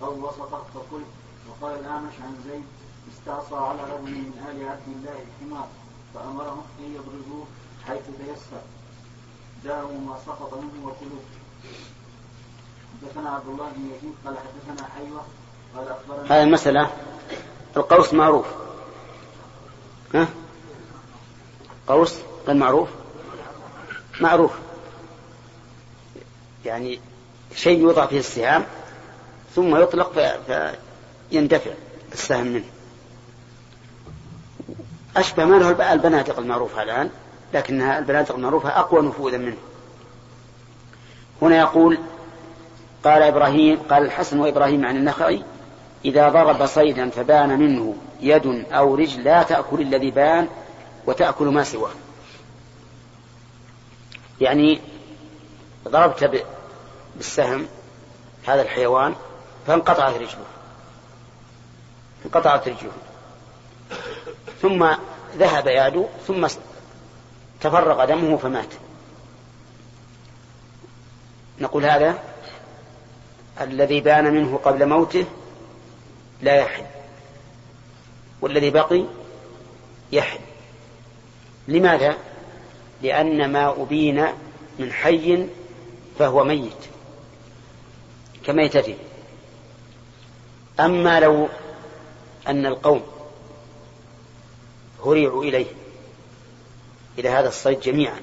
أو 0.03 0.29
وسطه 0.29 0.65
فكل 0.75 1.03
وقال 1.49 1.79
الأعمش 1.81 2.13
عن 2.23 2.35
زيد 2.49 2.65
استعصى 3.13 3.55
على 3.55 3.83
رجل 3.83 4.11
من 4.11 4.33
آل 4.51 4.69
عبد 4.69 4.89
الله 4.89 5.19
الحمار 5.27 5.69
فأمرهم 6.15 6.63
أن 6.79 6.95
يضربوه 6.95 7.47
حيث 7.87 8.01
تيسر. 8.01 8.63
جاءوا 9.65 10.01
ما 10.01 10.17
سقط 10.27 10.55
منه 10.55 10.87
وكلوه 10.87 11.21
حدثنا 13.03 13.31
عبد 13.31 13.49
الله 13.49 13.69
بن 13.77 13.87
يزيد 13.87 14.15
قال 14.27 14.37
حدثنا 14.39 14.89
حيوة 14.89 15.25
قال 15.77 15.89
أخبرنا 15.89 16.37
هذه 16.37 16.43
المسألة 16.43 16.91
القوس 17.77 18.15
معروف. 18.15 18.47
ها؟ 20.15 20.29
قوس 21.89 22.15
غير 22.47 22.57
معروف؟ 22.57 22.89
معروف. 24.21 24.53
يعني 26.65 27.01
شيء 27.55 27.81
يوضع 27.81 28.07
فيه 28.07 28.19
السهام 28.19 28.67
ثم 29.55 29.77
يطلق 29.77 30.13
فيندفع 31.31 31.71
السهم 32.13 32.47
منه. 32.47 32.65
أشبه 35.17 35.45
ما 35.45 35.57
له 35.57 35.93
البنادق 35.93 36.39
المعروفة 36.39 36.83
الآن. 36.83 37.11
لكنها 37.55 37.99
البنادق 37.99 38.35
المعروفة 38.35 38.69
أقوى 38.69 39.03
نفوذا 39.03 39.39
منه. 39.39 39.57
هنا 41.43 41.59
يقول 41.59 41.99
قال 43.05 43.23
إبراهيم 43.23 43.79
قال 43.91 44.03
الحسن 44.03 44.41
وإبراهيم 44.41 44.87
عن 44.87 44.97
النخعي 44.97 45.43
إذا 46.05 46.29
ضرب 46.29 46.67
صيدا 46.67 47.11
فبان 47.11 47.59
منه 47.59 47.97
يد 48.21 48.65
أو 48.73 48.95
رجل 48.95 49.25
لا 49.25 49.43
تأكل 49.43 49.81
الذي 49.81 50.11
بان 50.11 50.49
وتأكل 51.07 51.45
ما 51.45 51.65
سواه. 51.65 51.91
يعني 54.41 54.81
ضربت 55.89 56.45
بالسهم 57.17 57.67
هذا 58.47 58.63
الحيوان 58.63 59.15
فانقطعت 59.67 60.15
رجله. 60.15 60.45
انقطعت 62.25 62.69
رجله. 62.69 62.93
ثم 64.63 64.87
ذهب 65.39 65.67
يده 65.67 66.07
ثم 66.27 66.49
تفرغ 67.61 68.05
دمه 68.05 68.37
فمات. 68.37 68.69
نقول 71.61 71.85
هذا 71.85 72.19
الذي 73.61 74.01
بان 74.01 74.25
منه 74.35 74.61
قبل 74.65 74.89
موته 74.89 75.25
لا 76.43 76.55
يحل 76.55 76.85
والذي 78.41 78.71
بقي 78.71 79.05
يحل. 80.13 80.41
لماذا؟ 81.69 82.17
لأن 83.03 83.53
ما 83.53 83.83
أبين 83.83 84.27
من 84.79 84.93
حي 84.93 85.47
فهو 86.19 86.45
ميت 86.45 86.73
كميتته. 88.45 88.97
أما 90.81 91.21
لو 91.21 91.49
أن 92.49 92.67
القوم 92.67 93.03
هرعوا 95.05 95.45
إليه 95.45 95.80
إلى 97.19 97.29
هذا 97.29 97.49
الصيد 97.49 97.81
جميعا 97.81 98.21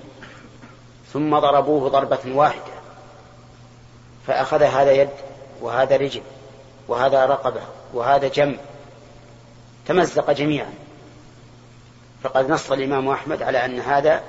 ثم 1.13 1.39
ضربوه 1.39 1.89
ضربة 1.89 2.19
واحدة 2.25 2.77
فأخذ 4.27 4.63
هذا 4.63 4.91
يد 4.91 5.09
وهذا 5.61 5.97
رجل 5.97 6.21
وهذا 6.87 7.25
رقبة 7.25 7.61
وهذا 7.93 8.27
جنب 8.27 8.59
تمزق 9.85 10.31
جميعا. 10.31 10.73
فقد 12.23 12.51
نص 12.51 12.71
الإمام 12.71 13.09
أحمد 13.09 13.41
على 13.41 13.65
أن 13.65 13.79
هذا 13.79 14.23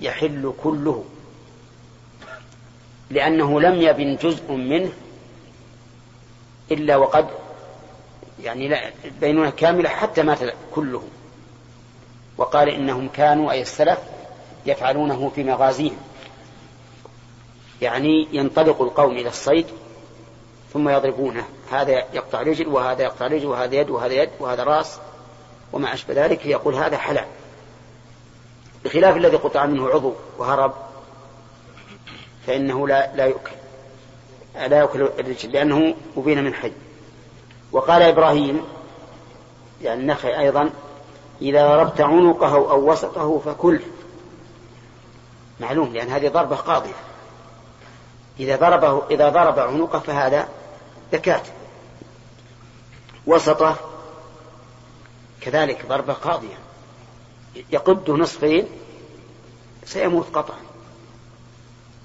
يحل 0.00 0.52
كله 0.62 1.04
لأنه 3.10 3.60
لم 3.60 3.80
يبن 3.80 4.16
جزء 4.16 4.52
منه 4.52 4.92
إلا 6.70 6.96
وقد 6.96 7.28
يعني 8.42 8.92
بينونة 9.20 9.50
كاملة 9.50 9.88
حتى 9.88 10.22
مات 10.22 10.38
كلهم 10.74 11.08
وقال 12.42 12.68
إنهم 12.68 13.08
كانوا 13.08 13.52
أي 13.52 13.62
السلف 13.62 13.98
يفعلونه 14.66 15.32
في 15.34 15.44
مغازيهم. 15.44 15.96
يعني 17.82 18.28
ينطلق 18.32 18.82
القوم 18.82 19.10
إلى 19.10 19.28
الصيد 19.28 19.66
ثم 20.72 20.88
يضربونه. 20.88 21.44
هذا 21.70 21.92
يقطع 21.92 22.42
رجل 22.42 22.68
وهذا 22.68 23.02
يقطع 23.02 23.26
رجل 23.26 23.46
وهذا 23.46 23.74
يد 23.74 23.90
وهذا 23.90 24.14
يد 24.14 24.30
وهذا 24.40 24.64
رأس 24.64 24.98
وما 25.72 25.94
أشبه 25.94 26.14
ذلك. 26.14 26.46
يقول 26.46 26.74
هذا 26.74 26.96
حلال. 26.96 27.24
بخلاف 28.84 29.16
الذي 29.16 29.36
قطع 29.36 29.66
منه 29.66 29.88
عضو 29.88 30.12
وهرب 30.38 30.72
فإنه 32.46 32.88
لا 32.88 33.16
لا 33.16 33.26
يؤكل. 33.26 33.52
لا 34.54 34.78
يؤكل 34.78 35.02
الرجل 35.02 35.52
لأنه 35.52 35.94
أبين 36.16 36.44
من 36.44 36.54
حي. 36.54 36.72
وقال 37.72 38.02
إبراهيم 38.02 38.62
يعني 39.82 40.00
النخعي 40.00 40.40
أيضا 40.40 40.70
إذا 41.40 41.76
ضربت 41.76 42.00
عنقه 42.00 42.54
أو 42.54 42.92
وسطه 42.92 43.38
فكل. 43.38 43.80
معلوم 45.60 45.92
لأن 45.92 46.08
هذه 46.08 46.28
ضربة 46.28 46.56
قاضية. 46.56 46.94
إذا 48.40 48.56
ضربه 48.56 49.02
إذا 49.10 49.28
ضرب 49.28 49.58
عنقه 49.58 49.98
فهذا 49.98 50.48
زكاة. 51.12 51.42
وسطه 53.26 53.76
كذلك 55.40 55.86
ضربة 55.86 56.12
قاضية. 56.12 56.58
يقده 57.70 58.16
نصفين 58.16 58.68
سيموت 59.84 60.26
قطعا. 60.34 60.58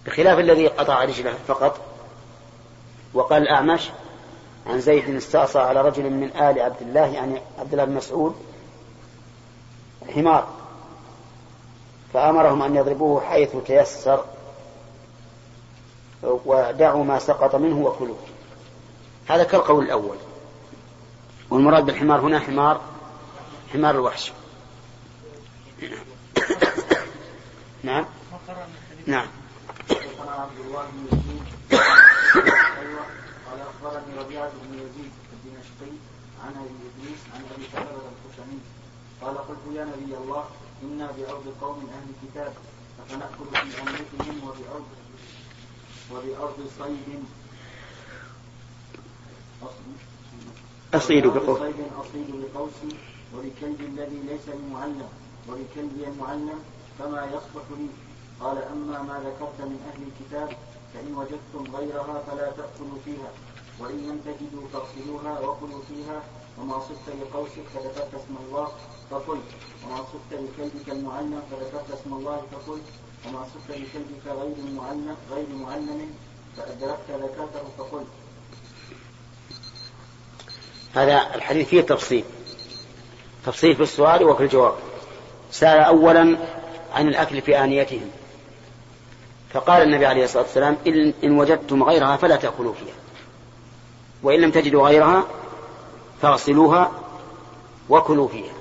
بخلاف 0.06 0.40
الذي 0.40 0.68
قطع 0.68 1.04
رجله 1.04 1.34
فقط. 1.48 1.80
وقال 3.14 3.42
الأعمش 3.42 3.90
عن 4.68 4.82
زيد 4.82 5.16
استعصى 5.16 5.60
على 5.60 5.82
رجل 5.82 6.10
من 6.10 6.28
آل 6.28 6.62
عبد 6.62 6.82
الله 6.82 7.06
يعني 7.06 7.42
عبد 7.60 7.72
الله 7.72 7.86
بن 7.86 7.94
مسعود 7.94 8.36
حمار. 10.16 10.47
فأمرهم 12.14 12.64
أن 12.64 12.76
يضربوه 12.76 13.22
حيث 13.22 13.49
تيسر 13.66 14.26
ودعوا 16.24 17.03
ما 17.03 17.20
سقط 17.20 17.55
منه 17.55 17.78
وكلوه. 17.78 18.20
هذا 19.28 19.43
كالقول 19.43 19.86
الأول. 19.86 20.18
والمراد 21.49 21.86
بالحمار 21.86 22.20
هنا 22.20 22.39
حمار 22.39 22.82
حمار 23.74 23.95
الوحش. 23.95 24.32
نعم. 27.84 28.05
نعم. 29.05 29.28
عبد 30.38 30.60
الله 30.60 30.86
بن 30.91 31.18
يزيد 31.18 31.45
قال 33.47 33.60
أخبرني 33.62 34.20
ربيعة 34.20 34.51
بن 34.64 34.74
يزيد 34.74 35.12
الدمشقي 35.34 35.93
عن 36.43 36.51
أبي 36.51 36.78
إدريس 36.88 37.22
عن 37.34 37.41
أبي 37.55 37.64
ثعلبه 37.74 37.91
الخشني 37.91 38.60
قال 39.22 39.38
قلت 39.38 39.63
يا 39.74 39.86
نبي 39.86 40.18
الله 40.18 40.43
إنا 40.84 41.11
بارض 41.11 41.53
قوم 41.61 41.89
أهل 41.93 42.07
كتاب 42.24 42.53
أفنأكل 42.99 43.45
في 43.72 43.82
امرتهم 43.82 44.38
وبارض 44.43 44.86
وبأرض 46.11 46.59
صيد. 46.80 47.24
أصيد 50.93 51.28
بقوس 51.28 51.59
صيد 51.59 51.76
أصيد 51.99 52.30
بقوسي 52.32 52.97
ولكلب 53.34 53.82
الذي 53.82 54.20
ليس 54.30 54.45
بمعلم 54.47 55.09
ولكلبي 55.47 56.07
المعلم 56.07 56.59
فما 56.99 57.26
يصلح 57.26 57.65
لي. 57.78 57.88
قال 58.41 58.57
أما 58.57 59.01
ما 59.01 59.20
ذكرت 59.20 59.61
من 59.61 59.80
أهل 59.89 60.01
الكتاب 60.07 60.57
فإن 60.93 61.15
وجدتم 61.15 61.76
غيرها 61.76 62.22
فلا 62.28 62.51
تأكلوا 62.51 62.99
فيها 63.05 63.32
وإن 63.80 63.97
لم 63.97 64.18
تجدوا 64.26 64.68
فاغسلوها 64.74 65.39
وكلوا 65.39 65.82
فيها 65.89 66.24
وما 66.57 66.80
صدت 66.80 67.09
لقوسك 67.22 67.65
فذكرت 67.74 68.13
اسم 68.13 68.36
الله. 68.45 68.68
فقل 69.12 69.39
وما 69.86 69.97
صدت 69.97 70.32
لكلبك 70.32 70.89
المعلم 70.89 71.41
فذكرت 71.51 71.99
اسم 72.01 72.14
الله 72.14 72.41
فقل 72.51 72.80
وما 73.28 73.45
صدت 73.45 73.78
لكلبك 73.78 74.26
غير 74.26 74.55
المعلم 74.68 75.16
غير 75.32 75.45
معلم 75.53 76.10
فأدركت 76.58 77.10
ذكرته 77.10 77.64
فقل. 77.78 78.03
هذا 80.95 81.36
الحديث 81.36 81.68
فيه 81.68 81.82
تفصيل. 81.82 82.24
تفصيل 83.45 83.76
في 83.76 83.84
السؤال 83.84 84.24
وفي 84.24 84.43
الجواب. 84.43 84.74
سأل 85.51 85.80
أولا 85.80 86.38
عن 86.93 87.08
الأكل 87.08 87.41
في 87.41 87.64
آنيتهم. 87.64 88.12
فقال 89.53 89.82
النبي 89.82 90.05
عليه 90.05 90.24
الصلاة 90.24 90.43
والسلام 90.43 90.78
إن 91.24 91.39
وجدتم 91.39 91.84
غيرها 91.84 92.18
فلا 92.18 92.36
تأكلوا 92.36 92.74
فيها. 92.74 92.95
وإن 94.24 94.41
لم 94.41 94.51
تجدوا 94.51 94.88
غيرها 94.88 95.24
فاغسلوها 96.22 96.91
وكلوا 97.89 98.28
فيها. 98.28 98.57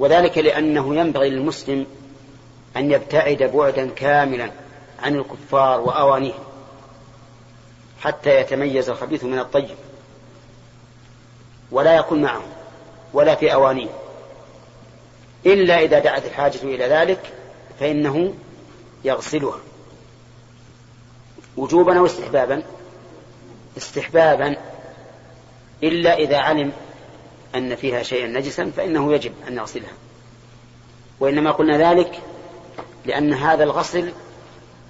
وذلك 0.00 0.38
لأنه 0.38 0.96
ينبغي 0.96 1.30
للمسلم 1.30 1.86
أن 2.76 2.90
يبتعد 2.90 3.42
بعدا 3.42 3.90
كاملا 3.90 4.50
عن 5.02 5.16
الكفار 5.16 5.80
وأوانيهم 5.80 6.44
حتى 8.00 8.40
يتميز 8.40 8.90
الخبيث 8.90 9.24
من 9.24 9.38
الطيب 9.38 9.76
ولا 11.70 11.96
يكون 11.96 12.22
معهم 12.22 12.48
ولا 13.12 13.34
في 13.34 13.54
أوانيهم. 13.54 13.92
إلا 15.46 15.78
إذا 15.78 15.98
دعت 15.98 16.24
الحاجة 16.26 16.62
إلى 16.62 16.84
ذلك 16.86 17.32
فإنه 17.80 18.34
يغسلها 19.04 19.58
وجوبا 21.56 21.98
أو 21.98 22.06
استحبابا 22.06 22.62
استحبابا 23.76 24.56
إلا 25.82 26.14
إذا 26.14 26.38
علم 26.38 26.72
أن 27.54 27.74
فيها 27.74 28.02
شيئا 28.02 28.26
نجسا 28.26 28.70
فإنه 28.76 29.12
يجب 29.12 29.32
أن 29.48 29.56
يغسلها 29.56 29.92
وإنما 31.20 31.50
قلنا 31.50 31.90
ذلك 31.90 32.20
لأن 33.06 33.32
هذا 33.34 33.64
الغسل 33.64 34.12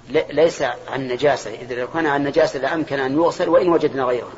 ليس 0.09 0.61
عن 0.61 1.07
نجاسة. 1.07 1.53
إذا 1.53 1.75
لو 1.75 1.87
كان 1.87 2.05
عن 2.05 2.23
نجاسة 2.23 2.59
لأمكن 2.59 2.99
أن 2.99 3.13
يغسل 3.15 3.49
وإن 3.49 3.69
وجدنا 3.69 4.03
غيره 4.03 4.31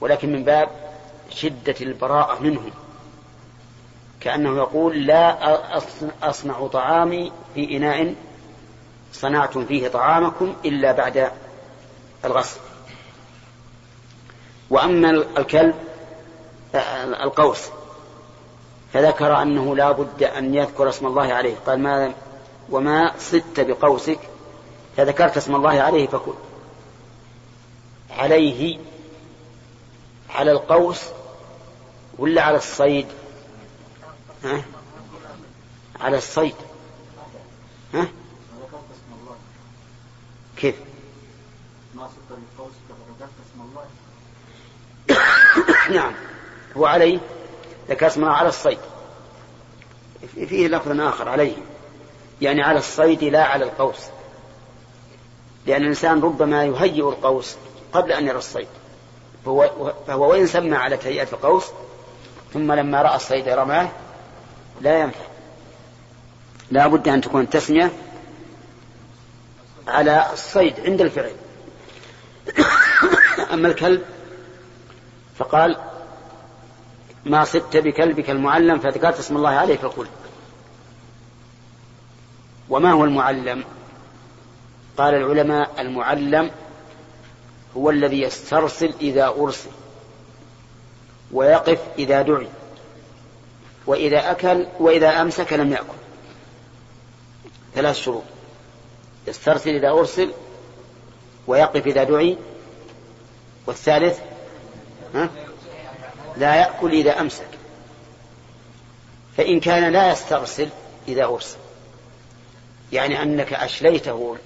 ولكن 0.00 0.32
من 0.32 0.44
باب 0.44 0.68
شدة 1.30 1.74
البراءة 1.80 2.42
منهم 2.42 2.70
كأنه 4.20 4.56
يقول 4.56 5.06
لا 5.06 5.58
أصنع 6.22 6.66
طعامي 6.66 7.32
في 7.54 7.76
إناء 7.76 8.14
صنعتم 9.12 9.66
فيه 9.66 9.88
طعامكم 9.88 10.54
إلا 10.64 10.92
بعد 10.92 11.30
الغسل. 12.24 12.60
وأما 14.70 15.10
الكلب 15.10 15.74
القوس. 17.22 17.68
فذكر 18.92 19.42
أنه 19.42 19.76
لا 19.76 19.92
بد 19.92 20.22
أن 20.22 20.54
يذكر 20.54 20.88
اسم 20.88 21.06
الله 21.06 21.34
عليه. 21.34 21.56
قال 21.66 21.78
ما 21.78 22.12
وما 22.70 23.12
صدت 23.18 23.60
بقوسك؟ 23.60 24.18
فذكرت 24.96 25.36
اسم 25.36 25.54
الله 25.54 25.80
عليه 25.80 26.06
فكل 26.06 26.34
عليه. 28.10 28.78
على 30.30 30.52
القوس 30.52 31.00
ولا 32.18 32.42
على 32.42 32.56
الصيد؟ 32.56 33.06
ها؟ 34.44 34.62
على 36.00 36.16
الصيد. 36.16 36.54
ها؟ 37.94 38.08
كيف؟ 40.56 40.74
ما 41.94 42.06
اسم 42.06 43.60
الله. 43.60 43.86
نعم. 45.96 46.31
هو 46.76 46.86
عليه 46.86 47.18
ذكر 47.88 48.06
اسم 48.06 48.22
الله 48.22 48.32
على 48.32 48.48
الصيد. 48.48 48.78
فيه 50.34 50.68
لفظ 50.68 51.00
آخر 51.00 51.28
عليه 51.28 51.56
يعني 52.40 52.62
على 52.62 52.78
الصيد 52.78 53.24
لا 53.24 53.44
على 53.44 53.64
القوس. 53.64 54.00
لأن 55.66 55.82
الإنسان 55.82 56.20
ربما 56.20 56.64
يهيئ 56.64 57.08
القوس 57.08 57.56
قبل 57.92 58.12
أن 58.12 58.26
يرى 58.26 58.38
الصيد. 58.38 58.68
فهو, 59.44 59.92
فهو 60.06 60.30
وإن 60.30 60.46
سمى 60.46 60.76
على 60.76 60.96
تهيئة 60.96 61.28
القوس 61.32 61.66
ثم 62.52 62.72
لما 62.72 63.02
رأى 63.02 63.16
الصيد 63.16 63.48
رماه 63.48 63.88
لا 64.80 65.00
ينفع. 65.00 65.24
لا 66.70 66.86
بد 66.86 67.08
أن 67.08 67.20
تكون 67.20 67.40
التسمية 67.40 67.92
على 69.88 70.26
الصيد 70.32 70.74
عند 70.80 71.00
الفعل. 71.00 71.32
أما 73.52 73.68
الكلب 73.68 74.02
فقال 75.38 75.91
ما 77.24 77.44
صدت 77.44 77.76
بكلبك 77.76 78.30
المعلم 78.30 78.78
فذكرت 78.78 79.18
اسم 79.18 79.36
الله 79.36 79.50
عليه 79.50 79.76
فقل. 79.76 80.06
وما 82.68 82.92
هو 82.92 83.04
المعلم؟ 83.04 83.64
قال 84.96 85.14
العلماء 85.14 85.80
المعلم 85.80 86.50
هو 87.76 87.90
الذي 87.90 88.20
يسترسل 88.20 88.94
إذا 89.00 89.26
أرسل 89.26 89.70
ويقف 91.32 91.78
إذا 91.98 92.22
دعي 92.22 92.48
وإذا 93.86 94.30
أكل 94.30 94.66
وإذا 94.80 95.08
أمسك 95.08 95.52
لم 95.52 95.72
يأكل. 95.72 96.02
ثلاث 97.74 97.96
شروط. 97.96 98.22
يسترسل 99.26 99.70
إذا 99.70 99.90
أرسل 99.90 100.30
ويقف 101.46 101.86
إذا 101.86 102.04
دعي. 102.04 102.38
والثالث؟ 103.66 104.18
ها؟ 105.14 105.28
لا 106.36 106.54
يأكل 106.54 106.92
إذا 106.92 107.20
أمسك. 107.20 107.48
فإن 109.36 109.60
كان 109.60 109.92
لا 109.92 110.12
يسترسل 110.12 110.68
إذا 111.08 111.24
أرسل. 111.24 111.56
يعني 112.92 113.22
أنك 113.22 113.52
أشليته 113.52 114.36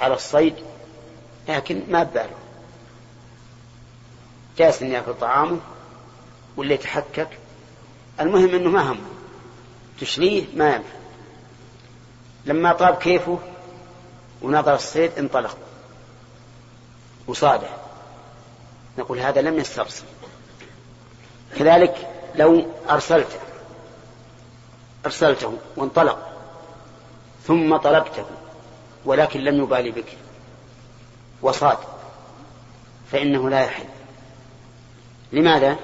على 0.00 0.14
الصيد 0.14 0.54
لكن 1.48 1.82
ما 1.88 2.02
بباله. 2.02 2.36
جالس 4.58 4.82
أن 4.82 4.92
يأكل 4.92 5.14
طعامه 5.14 5.58
ولا 6.56 6.74
يتحكك. 6.74 7.28
المهم 8.20 8.54
أنه 8.54 8.70
ما 8.70 8.92
هم 8.92 9.00
تشليه 10.00 10.44
ما 10.56 10.74
ينفع. 10.74 10.96
لما 12.46 12.72
طاب 12.72 12.94
كيفه 12.94 13.38
ونظر 14.42 14.74
الصيد 14.74 15.12
انطلق. 15.18 15.58
وصاده 17.26 17.68
نقول 18.98 19.18
هذا 19.18 19.40
لم 19.40 19.58
يسترسل 19.58 20.04
كذلك 21.58 22.08
لو 22.34 22.64
أرسلته 22.90 23.38
أرسلته 25.06 25.58
وانطلق 25.76 26.18
ثم 27.46 27.76
طلبته 27.76 28.24
ولكن 29.04 29.40
لم 29.40 29.62
يبالي 29.62 29.90
بك 29.90 30.16
وصاد 31.42 31.78
فإنه 33.12 33.50
لا 33.50 33.60
يحل. 33.60 33.84
لماذا؟ 35.32 35.76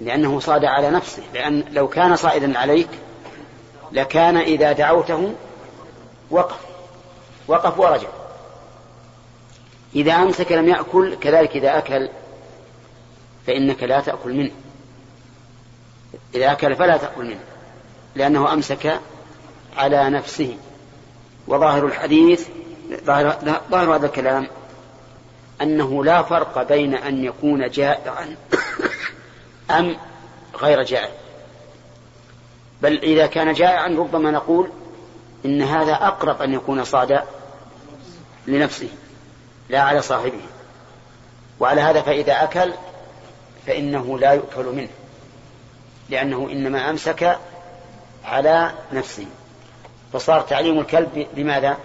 لأنه 0.00 0.40
صاد 0.40 0.64
على 0.64 0.90
نفسه 0.90 1.22
لأن 1.34 1.64
لو 1.70 1.88
كان 1.88 2.16
صائدا 2.16 2.58
عليك 2.58 2.88
لكان 3.92 4.36
إذا 4.36 4.72
دعوته 4.72 5.34
وقف 6.30 6.58
وقف 7.48 7.78
ورجع. 7.78 8.08
إذا 9.94 10.12
أمسك 10.12 10.52
لم 10.52 10.68
يأكل 10.68 11.14
كذلك 11.14 11.56
إذا 11.56 11.78
أكل 11.78 12.08
فإنك 13.46 13.82
لا 13.82 14.00
تأكل 14.00 14.32
منه. 14.32 14.52
إذا 16.34 16.52
أكل 16.52 16.76
فلا 16.76 16.96
تأكل 16.96 17.24
منه 17.24 17.40
لأنه 18.14 18.52
أمسك 18.52 19.00
على 19.76 20.10
نفسه. 20.10 20.56
وظاهر 21.46 21.86
الحديث 21.86 22.46
ظاهر, 23.04 23.36
ظاهر 23.70 23.96
هذا 23.96 24.06
الكلام 24.06 24.46
أنه 25.62 26.04
لا 26.04 26.22
فرق 26.22 26.62
بين 26.62 26.94
أن 26.94 27.24
يكون 27.24 27.70
جائعا 27.70 28.36
أم 29.78 29.96
غير 30.56 30.82
جائع. 30.82 31.10
بل 32.82 32.98
إذا 32.98 33.26
كان 33.26 33.52
جائعا 33.52 33.88
ربما 33.88 34.30
نقول 34.30 34.70
إن 35.44 35.62
هذا 35.62 35.92
أقرب 35.92 36.42
أن 36.42 36.54
يكون 36.54 36.84
صاد 36.84 37.22
لنفسه 38.46 38.88
لا 39.68 39.80
على 39.80 40.02
صاحبه. 40.02 40.40
وعلى 41.60 41.80
هذا 41.80 42.02
فإذا 42.02 42.44
أكل 42.44 42.72
فإنه 43.66 44.18
لا 44.18 44.32
يؤكل 44.32 44.64
منه. 44.64 44.88
لأنه 46.08 46.48
إنما 46.50 46.90
أمسك 46.90 47.38
على 48.24 48.74
نفسه. 48.92 49.26
فصار 50.12 50.40
تعليم 50.40 50.80
الكلب 50.80 51.28
بماذا؟ 51.34 51.78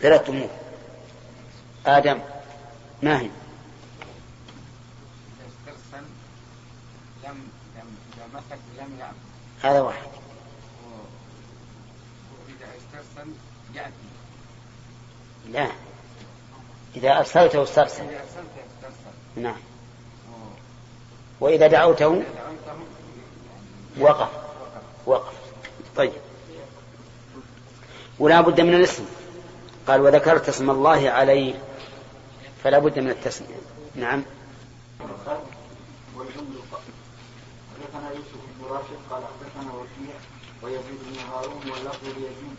ثلاث 0.00 0.30
أمور. 0.30 0.48
آدم 1.86 2.20
ما 3.02 3.20
هي 3.20 3.30
هذا 9.62 9.80
واحد. 9.80 10.08
لا. 15.50 15.68
إذا 16.96 17.18
أرسلته 17.18 17.62
استرسل. 17.62 18.06
نعم. 19.36 19.56
وإذا 21.44 21.66
دعوته 21.66 22.22
وقف 24.00 24.28
وقف. 25.06 25.32
طيب. 25.96 26.12
ولا 28.18 28.40
بد 28.40 28.60
من 28.60 28.74
الاسم. 28.74 29.04
قال 29.88 30.00
وذكرت 30.00 30.48
اسم 30.48 30.70
الله 30.70 31.10
عليه 31.10 31.54
فلا 32.62 32.78
بد 32.78 32.98
من 32.98 33.10
التسمية. 33.10 33.56
نعم. 33.94 34.22
حدثنا 35.00 35.38
يوسف 38.10 38.40
بن 38.58 38.64
راشد 38.70 38.98
قال 39.10 39.22
حدثنا 39.22 39.72
وكيع 39.72 40.14
ويزيد 40.62 41.00
بن 41.06 41.16
هارون 41.32 41.62
واللفظ 41.70 42.04
ليزيد 42.04 42.56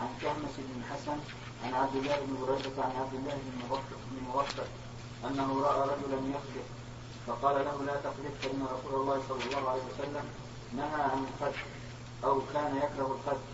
عن 0.00 0.08
كهمس 0.22 0.54
بن 0.58 0.82
حسن 0.90 1.18
عن 1.64 1.74
عبد 1.74 1.96
الله 1.96 2.16
بن 2.26 2.34
بريدة 2.46 2.82
عن 2.82 2.92
عبد 3.00 3.14
الله 3.14 3.34
بن 3.34 3.52
موفق 4.28 4.66
أنه 5.24 5.62
رأى 5.62 5.80
رجلا 5.80 6.18
يخلف 6.30 6.66
فقال 7.26 7.64
له 7.64 7.84
لا 7.86 7.96
تخلف 7.96 8.34
فإن 8.42 8.66
رسول 8.74 9.00
الله 9.00 9.22
صلى 9.28 9.42
الله 9.44 9.70
عليه 9.70 9.82
وسلم 9.94 10.24
نهى 10.76 11.02
عن 11.02 11.26
الخلف 11.28 11.64
أو 12.24 12.40
كان 12.54 12.76
يكره 12.76 13.16
الخلف 13.18 13.46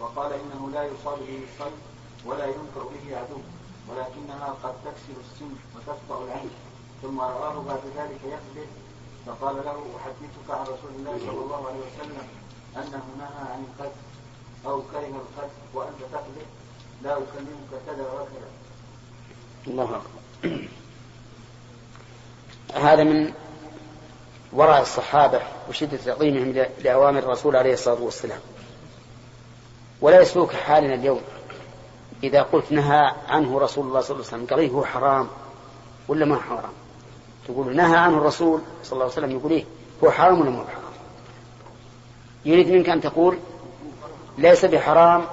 وقال 0.00 0.32
إنه 0.32 0.70
لا 0.70 0.84
يصاب 0.84 1.18
به 1.18 1.40
الصيد 1.48 1.78
ولا 2.24 2.46
ينكر 2.46 2.82
به 2.82 3.16
عدو 3.16 3.40
ولكنها 3.88 4.54
قد 4.62 4.74
تكسر 4.84 5.16
السن 5.24 5.52
وتقطع 5.76 6.24
العين. 6.24 6.50
ثم 7.02 7.20
رآه 7.20 7.62
بعد 7.62 7.80
ذلك 7.96 8.20
يخلف 8.24 8.68
فقال 9.26 9.56
له 9.56 9.78
أحدثك 9.96 10.48
عن 10.50 10.62
رسول 10.62 10.92
الله 10.98 11.18
صلى 11.18 11.40
الله 11.44 11.66
عليه 11.68 11.80
وسلم 11.80 12.28
أنه 12.76 13.04
نهى 13.18 13.52
عن 13.52 13.64
الخلف 13.70 13.96
أو 14.66 14.82
كره 14.82 15.22
الخلف 15.24 15.52
وأنت 15.74 16.00
تخلف 16.12 16.48
لا 17.02 17.12
أكلمك 17.12 17.70
كذا 17.86 18.12
وكذا. 18.12 18.50
الله 19.66 19.84
أكبر. 19.84 20.68
هذا 22.74 23.04
من 23.04 23.32
وراء 24.52 24.82
الصحابة 24.82 25.40
وشدة 25.68 25.96
تعظيمهم 25.96 26.66
لأوامر 26.84 27.18
الرسول 27.18 27.56
عليه 27.56 27.72
الصلاة 27.72 28.02
والسلام. 28.02 28.40
ولا 30.00 30.20
يسلوك 30.20 30.52
حالنا 30.52 30.94
اليوم. 30.94 31.20
إذا 32.22 32.42
قلت 32.42 32.72
نهى 32.72 33.12
عنه 33.28 33.58
رسول 33.58 33.86
الله 33.86 34.00
صلى 34.00 34.16
الله 34.16 34.26
عليه 34.32 34.36
وسلم 34.44 34.56
قال 34.56 34.70
هو 34.70 34.84
حرام 34.84 35.28
ولا 36.08 36.26
ما 36.26 36.38
حرام؟ 36.40 36.72
تقول 37.48 37.76
نهى 37.76 37.96
عنه 37.96 38.16
الرسول 38.16 38.60
صلى 38.82 38.92
الله 38.92 39.04
عليه 39.04 39.12
وسلم 39.12 39.30
يقول 39.30 39.52
إيه 39.52 39.64
هو 40.04 40.10
حرام 40.10 40.40
ولا 40.40 40.50
ما 40.50 40.58
حرام؟ 40.58 40.92
يريد 42.44 42.68
منك 42.68 42.88
أن 42.88 43.00
تقول 43.00 43.38
ليس 44.38 44.64
بحرام 44.64 45.24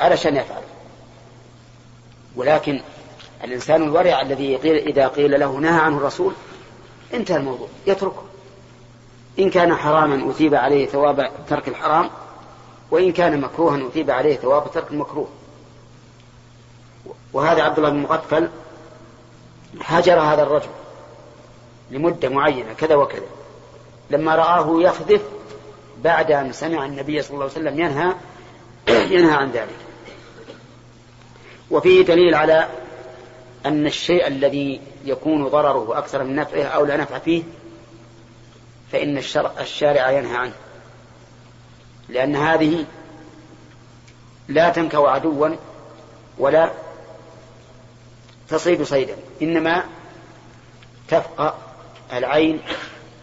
علشان 0.00 0.36
يفعل. 0.36 0.62
ولكن 2.36 2.80
الإنسان 3.44 3.82
الورع 3.82 4.20
الذي 4.20 4.56
قيل 4.56 4.76
إذا 4.76 5.08
قيل 5.08 5.40
له 5.40 5.52
نهى 5.52 5.80
عنه 5.80 5.96
الرسول 5.96 6.32
انتهى 7.14 7.36
الموضوع 7.36 7.68
يتركه. 7.86 8.22
إن 9.38 9.50
كان 9.50 9.74
حراما 9.74 10.30
أثيب 10.30 10.54
عليه 10.54 10.86
ثواب 10.86 11.30
ترك 11.48 11.68
الحرام 11.68 12.10
وإن 12.90 13.12
كان 13.12 13.40
مكروها 13.40 13.88
أثيب 13.88 14.10
عليه 14.10 14.36
ثواب 14.36 14.70
ترك 14.70 14.90
المكروه. 14.90 15.28
وهذا 17.32 17.62
عبد 17.62 17.78
الله 17.78 17.90
بن 17.90 18.02
مغفل 18.02 18.48
هجر 19.80 20.20
هذا 20.20 20.42
الرجل 20.42 20.68
لمدة 21.90 22.28
معينة 22.28 22.72
كذا 22.72 22.94
وكذا. 22.94 23.26
لما 24.10 24.34
رآه 24.34 24.82
يخذف 24.82 25.22
بعد 26.02 26.32
أن 26.32 26.52
سمع 26.52 26.86
النبي 26.86 27.22
صلى 27.22 27.34
الله 27.34 27.44
عليه 27.44 27.52
وسلم 27.52 27.80
ينهى 27.80 28.14
ينهى 29.16 29.32
عن 29.32 29.50
ذلك. 29.50 29.76
وفيه 31.70 32.04
دليل 32.04 32.34
على 32.34 32.68
أن 33.66 33.86
الشيء 33.86 34.26
الذي 34.26 34.80
يكون 35.04 35.48
ضرره 35.48 35.98
أكثر 35.98 36.24
من 36.24 36.36
نفعه 36.36 36.62
أو 36.64 36.84
لا 36.84 36.96
نفع 36.96 37.18
فيه 37.18 37.42
فإن 38.92 39.18
الشرع 39.18 39.52
الشارع 39.60 40.10
ينهى 40.10 40.36
عنه. 40.36 40.52
لأن 42.08 42.36
هذه 42.36 42.86
لا 44.48 44.70
تنكو 44.70 45.06
عدوا 45.06 45.56
ولا 46.38 46.70
تصيد 48.48 48.82
صيدا 48.82 49.16
إنما 49.42 49.84
تفقى 51.08 51.54
العين 52.12 52.60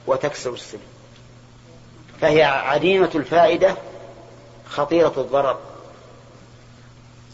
وتكسر 0.07 0.53
السن. 0.53 0.80
فهي 2.21 2.43
عديمة 2.43 3.11
الفائدة 3.15 3.75
خطيرة 4.69 5.13
الضرر. 5.17 5.59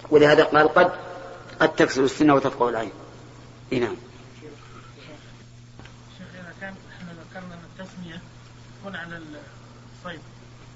ولهذا 0.10 0.44
قال 0.44 0.74
قد 0.74 0.92
قد 1.60 1.76
تكسر 1.76 2.04
السن 2.04 2.32
وتفقه 2.32 2.70
العين. 2.70 2.92
نعم 3.72 3.96
شيخ 6.18 6.28
اذا 6.34 6.54
كان 6.62 6.76
إحنا 6.98 7.12
ذكرنا 7.12 7.54
ان 7.54 7.60
التسميه 7.80 8.22
تكون 8.84 8.96
على 8.96 9.18
الصيد 9.18 10.20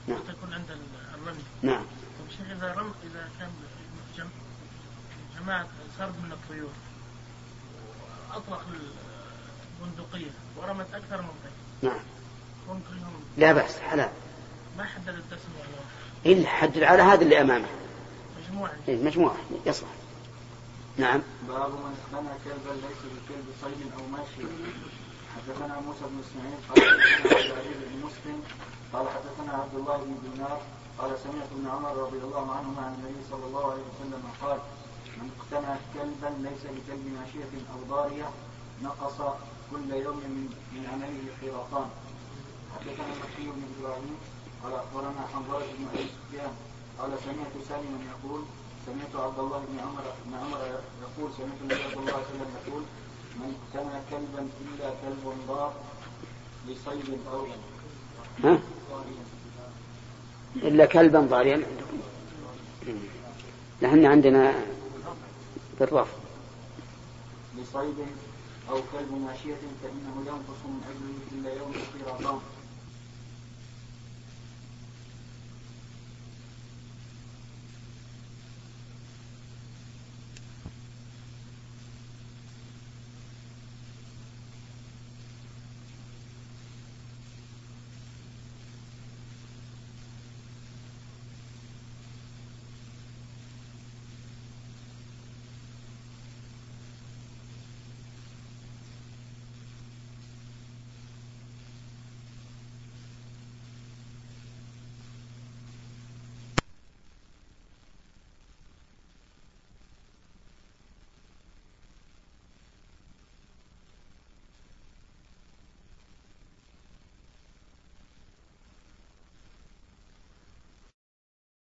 نعم. 0.07 0.19
تكون 0.19 0.53
عند 0.53 0.65
الرمي. 1.13 1.43
نعم. 1.61 1.83
طيب 2.19 2.29
شيخ 2.37 2.57
إذا 2.57 2.73
رم 2.73 2.93
إذا 3.03 3.29
كان 3.39 3.49
جم... 4.17 4.27
جماعة 5.39 5.67
سرب 5.97 6.13
من 6.23 6.31
الطيور 6.31 6.69
اطلق 8.31 8.61
البندقية 9.81 10.31
ورمت 10.57 10.93
أكثر 10.93 11.21
من 11.21 11.29
طير. 11.43 11.91
نعم. 11.91 11.99
هم 12.69 12.81
كلهم 12.89 13.23
لا 13.37 13.51
بأس 13.51 13.77
حلال. 13.79 14.09
ما 14.77 14.83
حدد 14.83 15.07
التسميه 15.07 15.63
ولا 16.25 16.33
إلا 16.33 16.49
حد 16.49 16.77
على 16.77 17.01
هذا 17.01 17.21
اللي 17.21 17.41
أمامه. 17.41 17.67
مجموعة. 18.43 18.73
إيه، 18.87 19.03
مجموعة. 19.03 19.37
يصلح. 19.65 19.89
نعم. 20.97 21.21
باب 21.47 21.71
من 21.71 21.97
بنى 22.11 22.29
كلبا 22.45 22.73
ليس 22.73 23.01
بكلب 23.03 23.45
صيد 23.61 23.91
أو 23.99 24.07
ماشي 24.07 24.53
حدثنا 25.37 25.79
موسى 25.87 26.03
بن 26.11 26.17
إسماعيل 26.25 26.59
قال 26.69 26.79
حدثنا 26.89 27.31
عبد 27.31 27.45
العزيز 27.51 27.77
بن 27.89 27.97
مسلم 28.07 28.39
قال 28.93 29.05
حدثنا 29.15 29.51
عبد 29.61 29.75
الله 29.75 29.97
بن 29.97 30.15
دينار 30.25 30.59
قال 30.99 31.11
سمعت 31.23 31.49
ابن 31.51 31.67
عمر 31.67 31.93
رضي 32.05 32.17
الله 32.17 32.45
عنهما 32.57 32.81
عن 32.85 32.93
النبي 32.93 33.21
صلى 33.31 33.45
الله 33.45 33.65
عليه 33.71 33.83
وسلم 33.91 34.23
قال 34.41 34.57
من 35.17 35.27
اقتنى 35.37 35.73
كلبا 35.93 36.29
ليس 36.49 36.63
بكلب 36.75 37.05
ماشية 37.19 37.53
أو 37.73 37.79
ضارية 37.95 38.29
نقص 38.83 39.17
كل 39.71 39.89
يوم 40.05 40.17
من 40.17 40.49
من 40.73 40.83
عمله 40.91 41.23
قيراطان 41.41 41.87
حدثنا 42.75 43.13
مكي 43.23 43.45
بن 43.55 43.61
إبراهيم 43.79 44.15
قال 44.63 44.73
أخبرنا 44.73 45.21
حنظلة 45.33 45.65
بن 45.77 45.85
أبي 45.93 46.05
سفيان 46.15 46.53
قال 46.99 47.11
سمعت 47.25 47.53
سالما 47.69 47.99
يقول 48.13 48.41
سمعت 48.85 49.13
عبد 49.25 49.39
الله 49.39 49.59
بن 49.69 49.79
عمر 49.79 50.03
بن 50.25 50.33
عمر 50.41 50.59
يقول 51.05 51.29
سمعت 51.37 51.59
النبي 51.61 51.83
صلى 51.93 51.99
الله 52.01 52.13
عليه 52.13 52.29
وسلم 52.31 52.51
يقول 52.67 52.83
من 53.39 53.55
اقتنى 53.55 53.99
كلبا 54.11 54.47
إلا 54.61 54.89
كلب 55.01 55.33
ضار 55.47 55.73
لصيد 56.67 57.19
أو 57.33 57.45
ها؟ 58.43 58.59
إلا 60.55 60.85
كلبا 60.85 61.19
ضاريا 61.19 61.53
عندكم. 61.53 61.97
نحن 63.81 64.05
عندنا 64.05 64.53
بالرف. 65.79 66.07
لصيد 67.57 67.95
أو 68.69 68.75
كلب 68.75 69.11
ماشية 69.27 69.55
فإنه 69.83 70.15
ينقص 70.27 70.61
من 70.65 70.81
أجله 70.89 71.19
كل 71.29 71.59
يوم 71.59 71.73
قيراطان 71.93 72.39